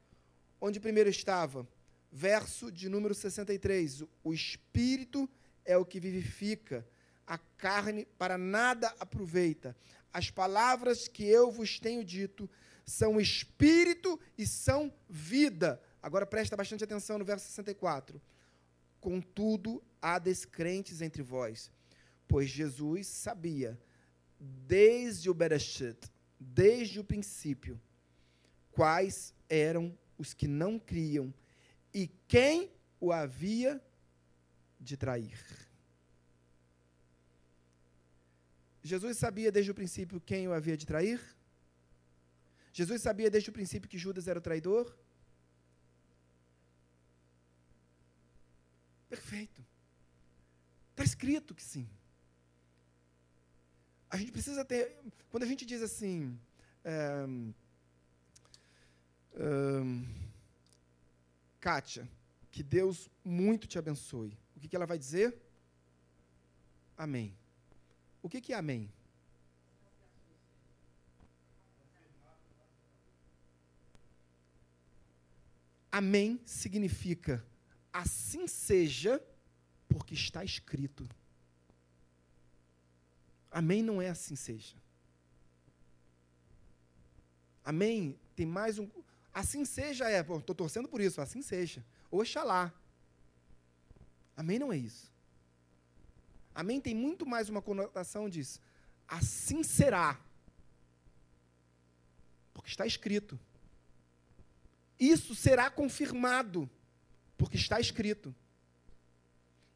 [0.61, 1.67] onde primeiro estava?
[2.17, 4.05] Verso de número 63.
[4.23, 5.29] O espírito
[5.65, 6.87] é o que vivifica,
[7.27, 9.75] a carne para nada aproveita.
[10.13, 12.49] As palavras que eu vos tenho dito
[12.85, 15.81] são espírito e são vida.
[16.01, 18.21] Agora presta bastante atenção no verso 64.
[19.01, 21.69] Contudo, há descrentes entre vós,
[22.29, 23.77] pois Jesus sabia,
[24.39, 25.97] desde o Bereshit,
[26.39, 27.77] desde o princípio,
[28.71, 31.33] quais eram os que não criam
[31.95, 32.69] e quem
[32.99, 33.81] o havia
[34.77, 35.39] de trair.
[38.83, 41.21] Jesus sabia desde o princípio quem o havia de trair?
[42.73, 44.93] Jesus sabia desde o princípio que Judas era o traidor?
[49.07, 49.65] Perfeito.
[50.91, 51.87] Está escrito que sim.
[54.09, 54.83] A gente precisa ter.
[55.29, 56.37] Quando a gente diz assim.
[56.83, 57.25] É,
[61.65, 62.07] Kátia,
[62.51, 64.37] que Deus muito te abençoe.
[64.55, 65.35] O que, que ela vai dizer?
[66.95, 67.35] Amém.
[68.21, 68.93] O que, que é amém?
[75.91, 77.43] Amém significa
[77.91, 79.19] assim seja,
[79.89, 81.09] porque está escrito.
[83.49, 84.75] Amém não é assim seja.
[87.63, 88.19] Amém?
[88.35, 88.87] Tem mais um.
[89.35, 90.21] Assim seja, é.
[90.21, 91.83] Estou torcendo por isso, assim seja.
[92.09, 92.73] Oxalá.
[94.37, 95.11] Amém não é isso.
[96.53, 98.61] Amém tem muito mais uma conotação disso.
[99.05, 100.17] Assim será.
[102.53, 103.37] Porque está escrito.
[104.97, 106.69] Isso será confirmado.
[107.37, 108.33] Porque está escrito.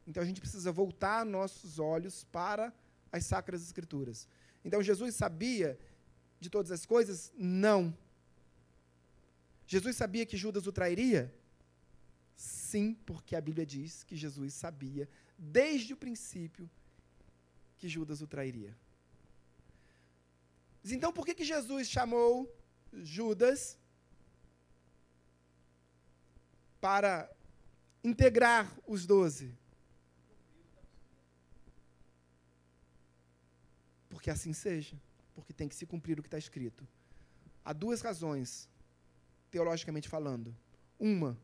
[0.06, 2.72] Então a gente precisa voltar nossos olhos para
[3.12, 4.26] as sacras escrituras.
[4.64, 5.78] Então Jesus sabia
[6.40, 7.30] de todas as coisas?
[7.36, 7.94] Não.
[9.72, 11.32] Jesus sabia que Judas o trairia?
[12.34, 15.08] Sim, porque a Bíblia diz que Jesus sabia,
[15.38, 16.68] desde o princípio,
[17.78, 18.76] que Judas o trairia.
[20.84, 22.52] Então, por que, que Jesus chamou
[22.92, 23.78] Judas
[26.80, 27.30] para
[28.02, 29.56] integrar os doze?
[34.08, 35.00] Porque assim seja,
[35.32, 36.84] porque tem que se cumprir o que está escrito.
[37.64, 38.68] Há duas razões
[39.50, 40.54] teologicamente falando.
[40.98, 41.38] Uma,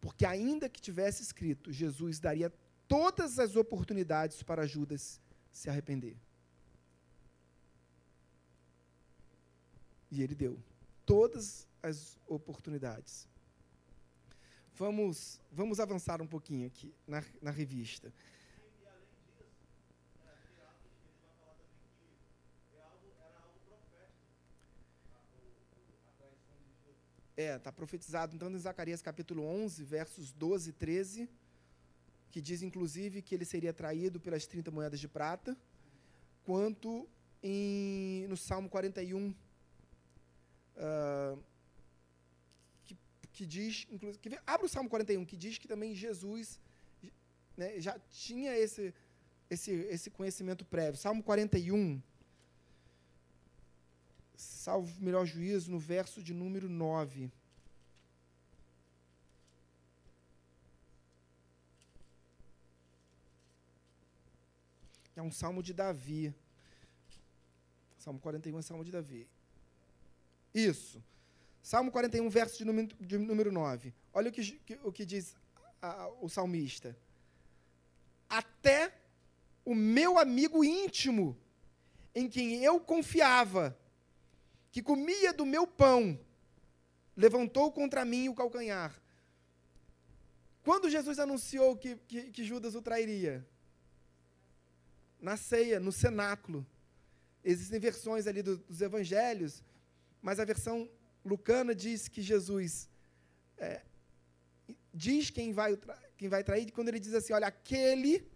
[0.00, 2.52] porque ainda que tivesse escrito, Jesus daria
[2.86, 5.20] todas as oportunidades para Judas
[5.50, 6.16] se arrepender.
[10.10, 10.58] E ele deu
[11.04, 13.26] todas as oportunidades.
[14.74, 18.12] Vamos, vamos avançar um pouquinho aqui na, na revista.
[27.36, 31.28] É, está profetizado então em Zacarias capítulo 11, versos 12 e 13,
[32.30, 35.56] que diz inclusive que ele seria traído pelas 30 moedas de prata,
[36.44, 37.08] quanto
[37.42, 39.34] em, no Salmo 41, uh,
[40.76, 41.36] ah,
[42.84, 42.96] que,
[43.32, 46.60] que diz, inclusive, que, abre o Salmo 41, que diz que também Jesus
[47.56, 48.94] né, já tinha esse,
[49.50, 51.00] esse, esse conhecimento prévio.
[51.00, 52.00] Salmo 41,
[54.36, 57.30] salvo melhor juízo, no verso de número 9.
[65.16, 66.34] É um salmo de Davi.
[67.98, 69.28] Salmo 41 é salmo de Davi.
[70.52, 71.02] Isso.
[71.62, 73.94] Salmo 41, verso de número, de número 9.
[74.12, 75.34] Olha o que, o que diz
[75.80, 76.96] a, o salmista.
[78.28, 78.92] Até
[79.64, 81.36] o meu amigo íntimo,
[82.14, 83.76] em quem eu confiava,
[84.74, 86.18] que comia do meu pão,
[87.16, 88.92] levantou contra mim o calcanhar.
[90.64, 93.46] Quando Jesus anunciou que, que, que Judas o trairia?
[95.20, 96.66] Na ceia, no cenáculo.
[97.44, 99.62] Existem versões ali do, dos evangelhos,
[100.20, 100.90] mas a versão
[101.24, 102.90] lucana diz que Jesus
[103.56, 103.80] é,
[104.92, 105.78] diz quem vai,
[106.16, 108.28] quem vai trair, quando ele diz assim: Olha, aquele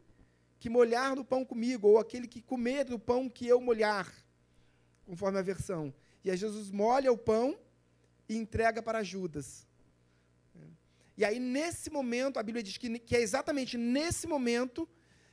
[0.61, 4.09] que molhar no pão comigo, ou aquele que comer do pão que eu molhar,
[5.05, 5.93] conforme a versão.
[6.29, 7.59] E aí Jesus molha o pão
[8.29, 9.67] e entrega para Judas.
[11.17, 14.87] E aí, nesse momento, a Bíblia diz que, que é exatamente nesse momento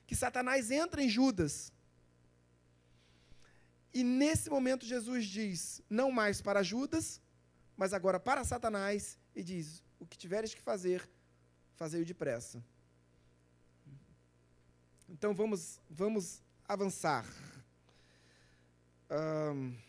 [0.08, 1.70] que Satanás entra em Judas.
[3.93, 7.22] E nesse momento, Jesus diz: não mais para Judas,
[7.76, 11.06] mas agora para Satanás, e diz: o que tiveres que fazer,
[11.76, 12.64] fazei-o depressa.
[15.10, 17.26] Então vamos, vamos avançar.
[19.12, 19.85] Um,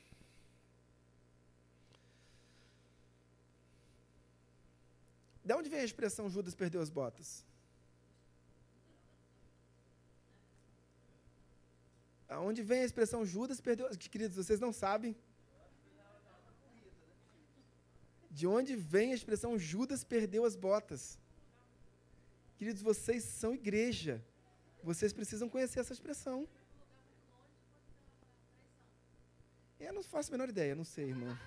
[5.47, 7.29] De onde vem a expressão Judas perdeu as botas?
[12.37, 15.13] Aonde vem a expressão Judas perdeu as Queridos, vocês não sabem.
[18.39, 21.03] De onde vem a expressão Judas perdeu as botas?
[22.59, 24.17] Queridos, vocês são igreja.
[24.83, 26.39] Vocês precisam conhecer essa expressão.
[29.79, 31.39] Eu não faço a menor ideia, não sei, irmão.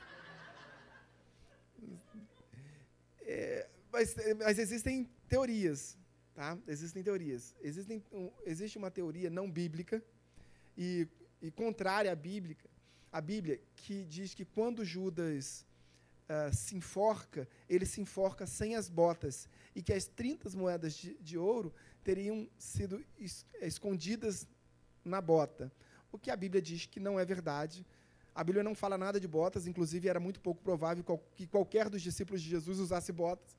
[3.22, 5.98] É, mas, mas existem teorias,
[6.34, 6.58] tá?
[6.68, 7.56] Existem teorias.
[7.62, 10.04] Existem, um, existe uma teoria não bíblica
[10.78, 11.08] e,
[11.42, 12.70] e contrária à bíblica,
[13.12, 15.66] à Bíblia, que diz que quando Judas
[16.30, 21.16] uh, se enforca, ele se enforca sem as botas e que as 30 moedas de,
[21.16, 21.74] de ouro
[22.04, 24.48] teriam sido es, escondidas
[25.04, 25.72] na bota.
[26.12, 27.86] O que a Bíblia diz que não é verdade.
[28.34, 32.02] A Bíblia não fala nada de botas, inclusive era muito pouco provável que qualquer dos
[32.02, 33.59] discípulos de Jesus usasse botas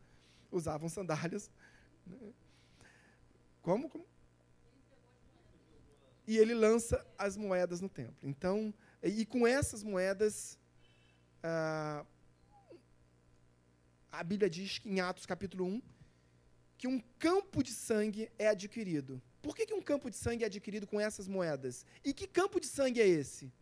[0.50, 1.50] usavam sandálias.
[2.06, 2.32] Né?
[3.62, 3.88] Como?
[3.88, 4.06] Como?
[6.26, 8.16] E ele lança as moedas no templo.
[8.22, 8.72] Então,
[9.02, 10.58] e com essas moedas,
[11.42, 12.04] ah,
[14.12, 15.82] a Bíblia diz que em Atos capítulo 1
[16.80, 19.20] que um campo de sangue é adquirido.
[19.42, 21.84] Por que, que um campo de sangue é adquirido com essas moedas?
[22.02, 23.52] E que campo de sangue é esse?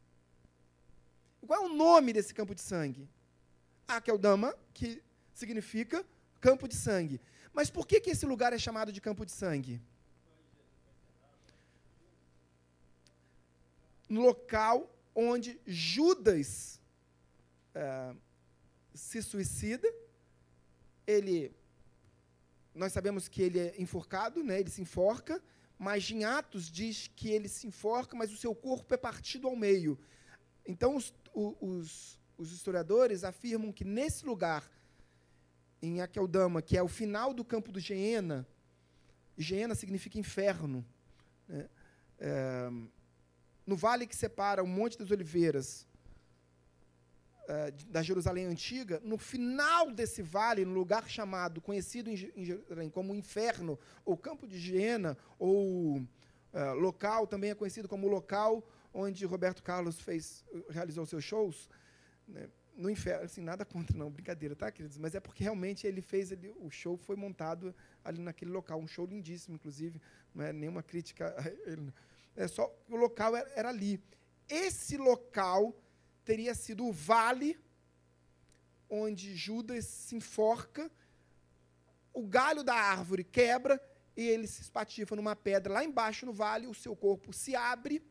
[1.45, 3.09] Qual é o nome desse campo de sangue?
[3.89, 5.03] Akeldama, que
[5.35, 6.07] significa
[6.41, 7.21] campo de sangue.
[7.53, 9.81] Mas por que, que esse lugar é chamado de campo de sangue?
[14.09, 16.81] No local onde Judas
[17.75, 18.15] é,
[18.95, 19.89] se suicida,
[21.07, 21.53] ele,
[22.75, 25.43] nós sabemos que ele é enforcado, né, ele se enforca,
[25.79, 29.57] mas em Atos diz que ele se enforca, mas o seu corpo é partido ao
[29.57, 29.99] meio.
[30.67, 34.69] Então, os, os, os historiadores afirmam que nesse lugar,
[35.81, 38.47] em Akeldama, que é o final do campo do Geena,
[39.37, 40.85] Geena significa inferno,
[41.49, 41.69] né?
[42.19, 42.69] é,
[43.65, 45.87] no vale que separa o Monte das Oliveiras
[47.45, 53.15] uh, da Jerusalém Antiga, no final desse vale, no lugar chamado, conhecido em Jerusalém como
[53.15, 59.63] Inferno, ou Campo de Higiena, ou uh, local, também é conhecido como local onde Roberto
[59.63, 61.69] Carlos fez, realizou seus shows,
[62.27, 62.49] né?
[62.79, 64.97] No inferno, assim, nada contra não, brincadeira, tá, queridos?
[64.97, 67.75] Mas é porque realmente ele fez, ele, o show foi montado
[68.05, 70.01] ali naquele local, um show lindíssimo, inclusive,
[70.33, 71.35] não é nenhuma crítica,
[71.67, 71.93] ele,
[72.37, 74.01] é só o local era, era ali.
[74.49, 75.77] Esse local
[76.25, 77.59] teria sido o vale
[78.89, 80.89] onde Judas se enforca,
[82.15, 83.83] o galho da árvore quebra
[84.17, 88.03] e ele se espatifa numa pedra lá embaixo no vale, o seu corpo se abre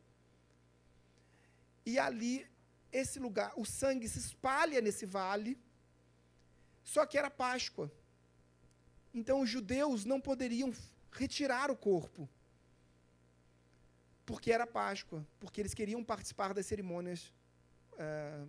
[1.85, 2.45] e ali
[2.91, 5.57] esse lugar, o sangue se espalha nesse vale.
[6.83, 7.91] Só que era Páscoa.
[9.13, 10.71] Então os judeus não poderiam
[11.11, 12.29] retirar o corpo.
[14.25, 17.33] Porque era Páscoa, porque eles queriam participar das cerimônias
[17.97, 18.43] é,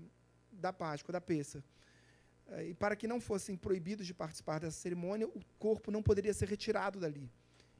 [0.52, 1.62] da Páscoa, da peça.
[2.48, 6.34] É, e para que não fossem proibidos de participar dessa cerimônia, o corpo não poderia
[6.34, 7.30] ser retirado dali.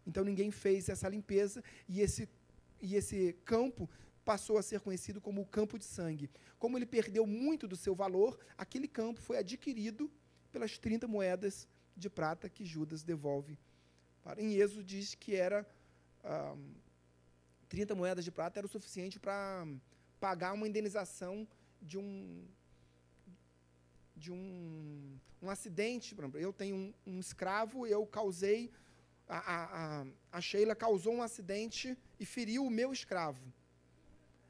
[0.07, 2.29] Então ninguém fez essa limpeza e esse,
[2.81, 3.89] e esse campo
[4.29, 6.31] passou a ser conhecido como o campo de sangue.
[6.59, 10.11] Como ele perdeu muito do seu valor, aquele campo foi adquirido
[10.53, 11.67] pelas 30 moedas
[11.97, 13.59] de prata que Judas devolve.
[14.37, 15.67] Em Êxodo diz que era
[16.23, 16.55] ah,
[17.71, 19.67] 30 moedas de prata era o suficiente para
[20.21, 21.49] pagar uma indenização
[21.81, 22.47] de um
[24.15, 26.15] de um, um acidente.
[26.35, 28.71] Eu tenho um, um escravo, eu causei,
[29.27, 33.43] a, a, a, Sheila causou um acidente e feriu o meu escravo.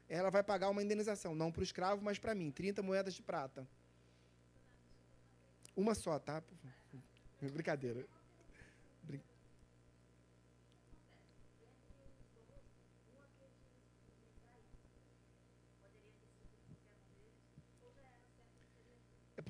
[0.09, 3.21] Ela vai pagar uma indenização, não para o escravo, mas para mim, 30 moedas de
[3.21, 3.67] prata.
[5.75, 6.43] Uma só, tá?
[7.39, 8.05] Brincadeira.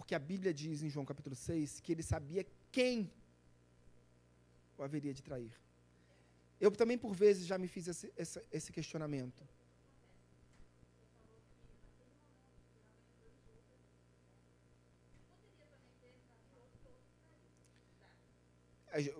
[0.09, 3.11] porque a Bíblia diz em João capítulo 6 que ele sabia quem
[4.75, 5.51] o haveria de trair.
[6.59, 9.47] Eu também, por vezes, já me fiz esse, esse, esse questionamento.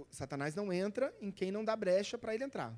[0.10, 2.78] Satanás não entra em quem não dá brecha para ele entrar.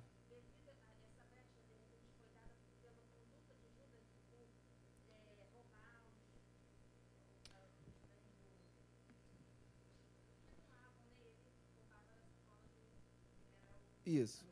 [14.06, 14.46] Isso.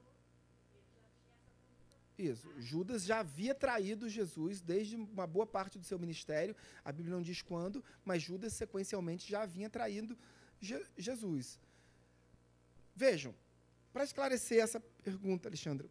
[2.17, 2.49] Isso.
[2.59, 6.55] Judas já havia traído Jesus desde uma boa parte do seu ministério.
[6.83, 10.17] A Bíblia não diz quando, mas Judas sequencialmente já havia traído
[10.61, 11.57] Je Jesus.
[13.03, 13.33] Vejam,
[13.93, 15.89] para esclarecer essa pergunta, Alexandre,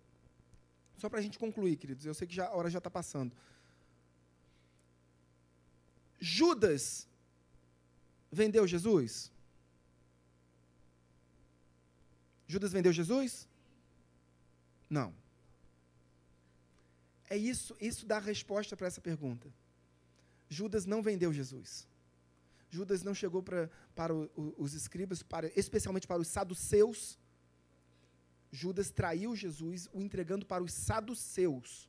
[0.99, 3.35] só para a gente concluir, queridos, eu sei que já, a hora já está passando.
[6.21, 7.09] Judas
[8.31, 9.33] vendeu Jesus?
[12.47, 13.49] Judas vendeu Jesus?
[14.91, 15.15] Não.
[17.31, 19.49] É isso, isso dá a resposta para essa pergunta.
[20.51, 21.89] Judas não vendeu Jesus.
[22.71, 27.19] Judas não chegou pra, para o, o, os escribas, para, especialmente para os saduceus.
[28.51, 31.89] Judas traiu Jesus, o entregando para os saduceus.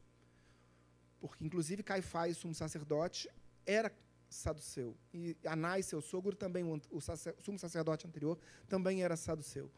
[1.20, 3.30] Porque, inclusive, Caifás, sumo sacerdote,
[3.66, 3.92] era
[4.30, 4.96] saduceu.
[5.14, 9.70] E Anás, seu sogro, também, o, o sacer, sumo sacerdote anterior, também era saduceu.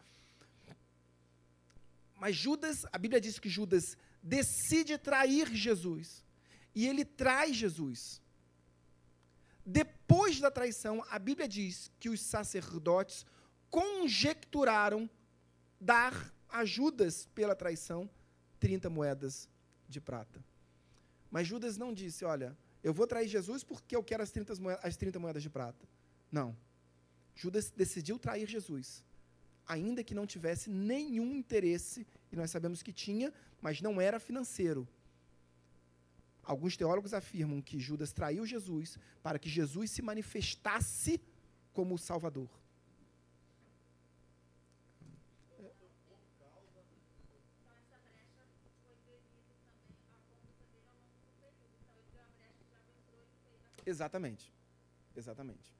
[2.15, 6.23] Mas Judas, a Bíblia diz que Judas decide trair Jesus.
[6.75, 8.20] E ele trai Jesus.
[9.65, 13.25] Depois da traição, a Bíblia diz que os sacerdotes
[13.69, 15.09] conjecturaram
[15.79, 18.09] dar a Judas pela traição
[18.59, 19.49] 30 moedas
[19.87, 20.43] de prata.
[21.29, 24.85] Mas Judas não disse, olha, eu vou trair Jesus porque eu quero as 30 moedas,
[24.85, 25.87] as 30 moedas de prata.
[26.31, 26.55] Não.
[27.35, 29.03] Judas decidiu trair Jesus
[29.67, 34.87] ainda que não tivesse nenhum interesse, e nós sabemos que tinha, mas não era financeiro.
[36.43, 41.21] Alguns teólogos afirmam que Judas traiu Jesus para que Jesus se manifestasse
[41.73, 42.49] como Salvador.
[53.85, 54.51] Exatamente.
[55.15, 55.73] Exatamente.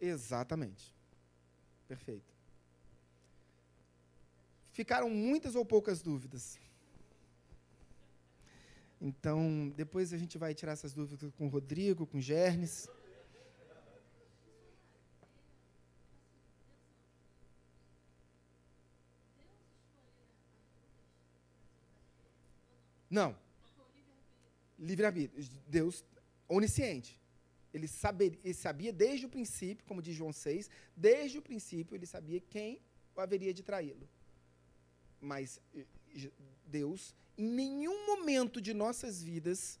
[0.00, 0.94] Exatamente.
[1.86, 2.39] Perfeito.
[4.80, 6.58] Ficaram muitas ou poucas dúvidas?
[8.98, 12.88] Então, depois a gente vai tirar essas dúvidas com o Rodrigo, com o Gernes.
[23.10, 23.36] Não.
[24.78, 25.46] Livre-arbítrio.
[25.68, 26.02] Deus
[26.48, 27.20] onisciente.
[27.74, 27.86] Ele,
[28.42, 32.80] ele sabia desde o princípio, como diz João 6, desde o princípio ele sabia quem
[33.14, 34.08] haveria de traí-lo.
[35.20, 35.60] Mas
[36.66, 39.78] Deus, em nenhum momento de nossas vidas,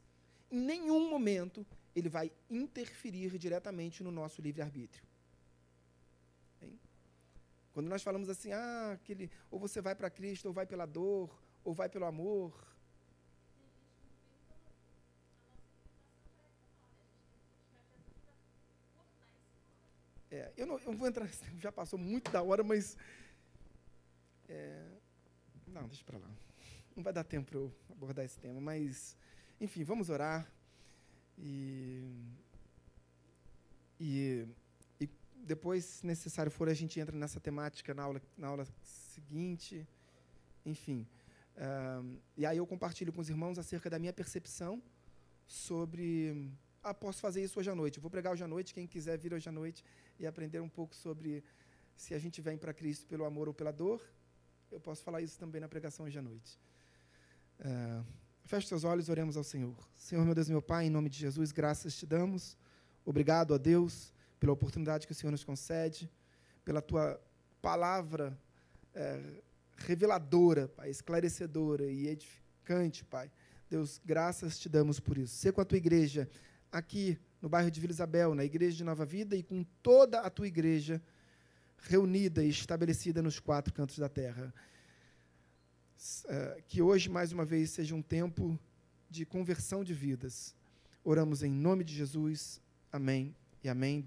[0.50, 5.04] em nenhum momento, ele vai interferir diretamente no nosso livre-arbítrio.
[7.72, 11.30] Quando nós falamos assim, ah, aquele, ou você vai para Cristo, ou vai pela dor,
[11.64, 12.52] ou vai pelo amor,
[20.30, 21.28] É, eu, não, eu vou entrar
[21.58, 22.96] já passou muito da hora, mas.
[24.48, 24.89] É,
[25.70, 26.28] não, deixa para lá.
[26.96, 29.16] Não vai dar tempo para eu abordar esse tema, mas.
[29.60, 30.50] Enfim, vamos orar.
[31.38, 32.02] E.
[33.98, 34.46] E,
[35.00, 39.86] e depois, se necessário for, a gente entra nessa temática na aula, na aula seguinte.
[40.64, 41.06] Enfim.
[41.56, 44.82] Uh, e aí eu compartilho com os irmãos acerca da minha percepção
[45.46, 46.50] sobre
[46.82, 48.00] ah, posso fazer isso hoje à noite.
[48.00, 48.72] Vou pregar hoje à noite.
[48.72, 49.84] Quem quiser vir hoje à noite
[50.18, 51.44] e aprender um pouco sobre
[51.94, 54.00] se a gente vem para Cristo pelo amor ou pela dor,
[54.70, 56.58] eu posso falar isso também na pregação hoje à noite.
[57.58, 58.04] Uh,
[58.44, 59.76] feche seus olhos, oremos ao Senhor.
[59.96, 62.56] Senhor, meu Deus, meu Pai, em nome de Jesus, graças te damos.
[63.04, 66.10] Obrigado a Deus pela oportunidade que o Senhor nos concede,
[66.64, 67.20] pela tua
[67.60, 68.38] palavra
[68.94, 69.42] é,
[69.76, 73.30] reveladora, Pai, esclarecedora e edificante, Pai.
[73.68, 75.34] Deus, graças te damos por isso.
[75.34, 76.28] Ser com a tua igreja
[76.70, 80.30] aqui no bairro de Vila Isabel, na Igreja de Nova Vida, e com toda a
[80.30, 81.02] tua igreja
[81.82, 84.52] reunida e estabelecida nos quatro cantos da terra.
[86.28, 88.58] Eh, que hoje, mais uma vez, seja um tempo
[89.08, 90.54] de conversão de vidas.
[91.04, 92.60] Oramos em nome de Jesus.
[92.92, 94.06] Amém e amém.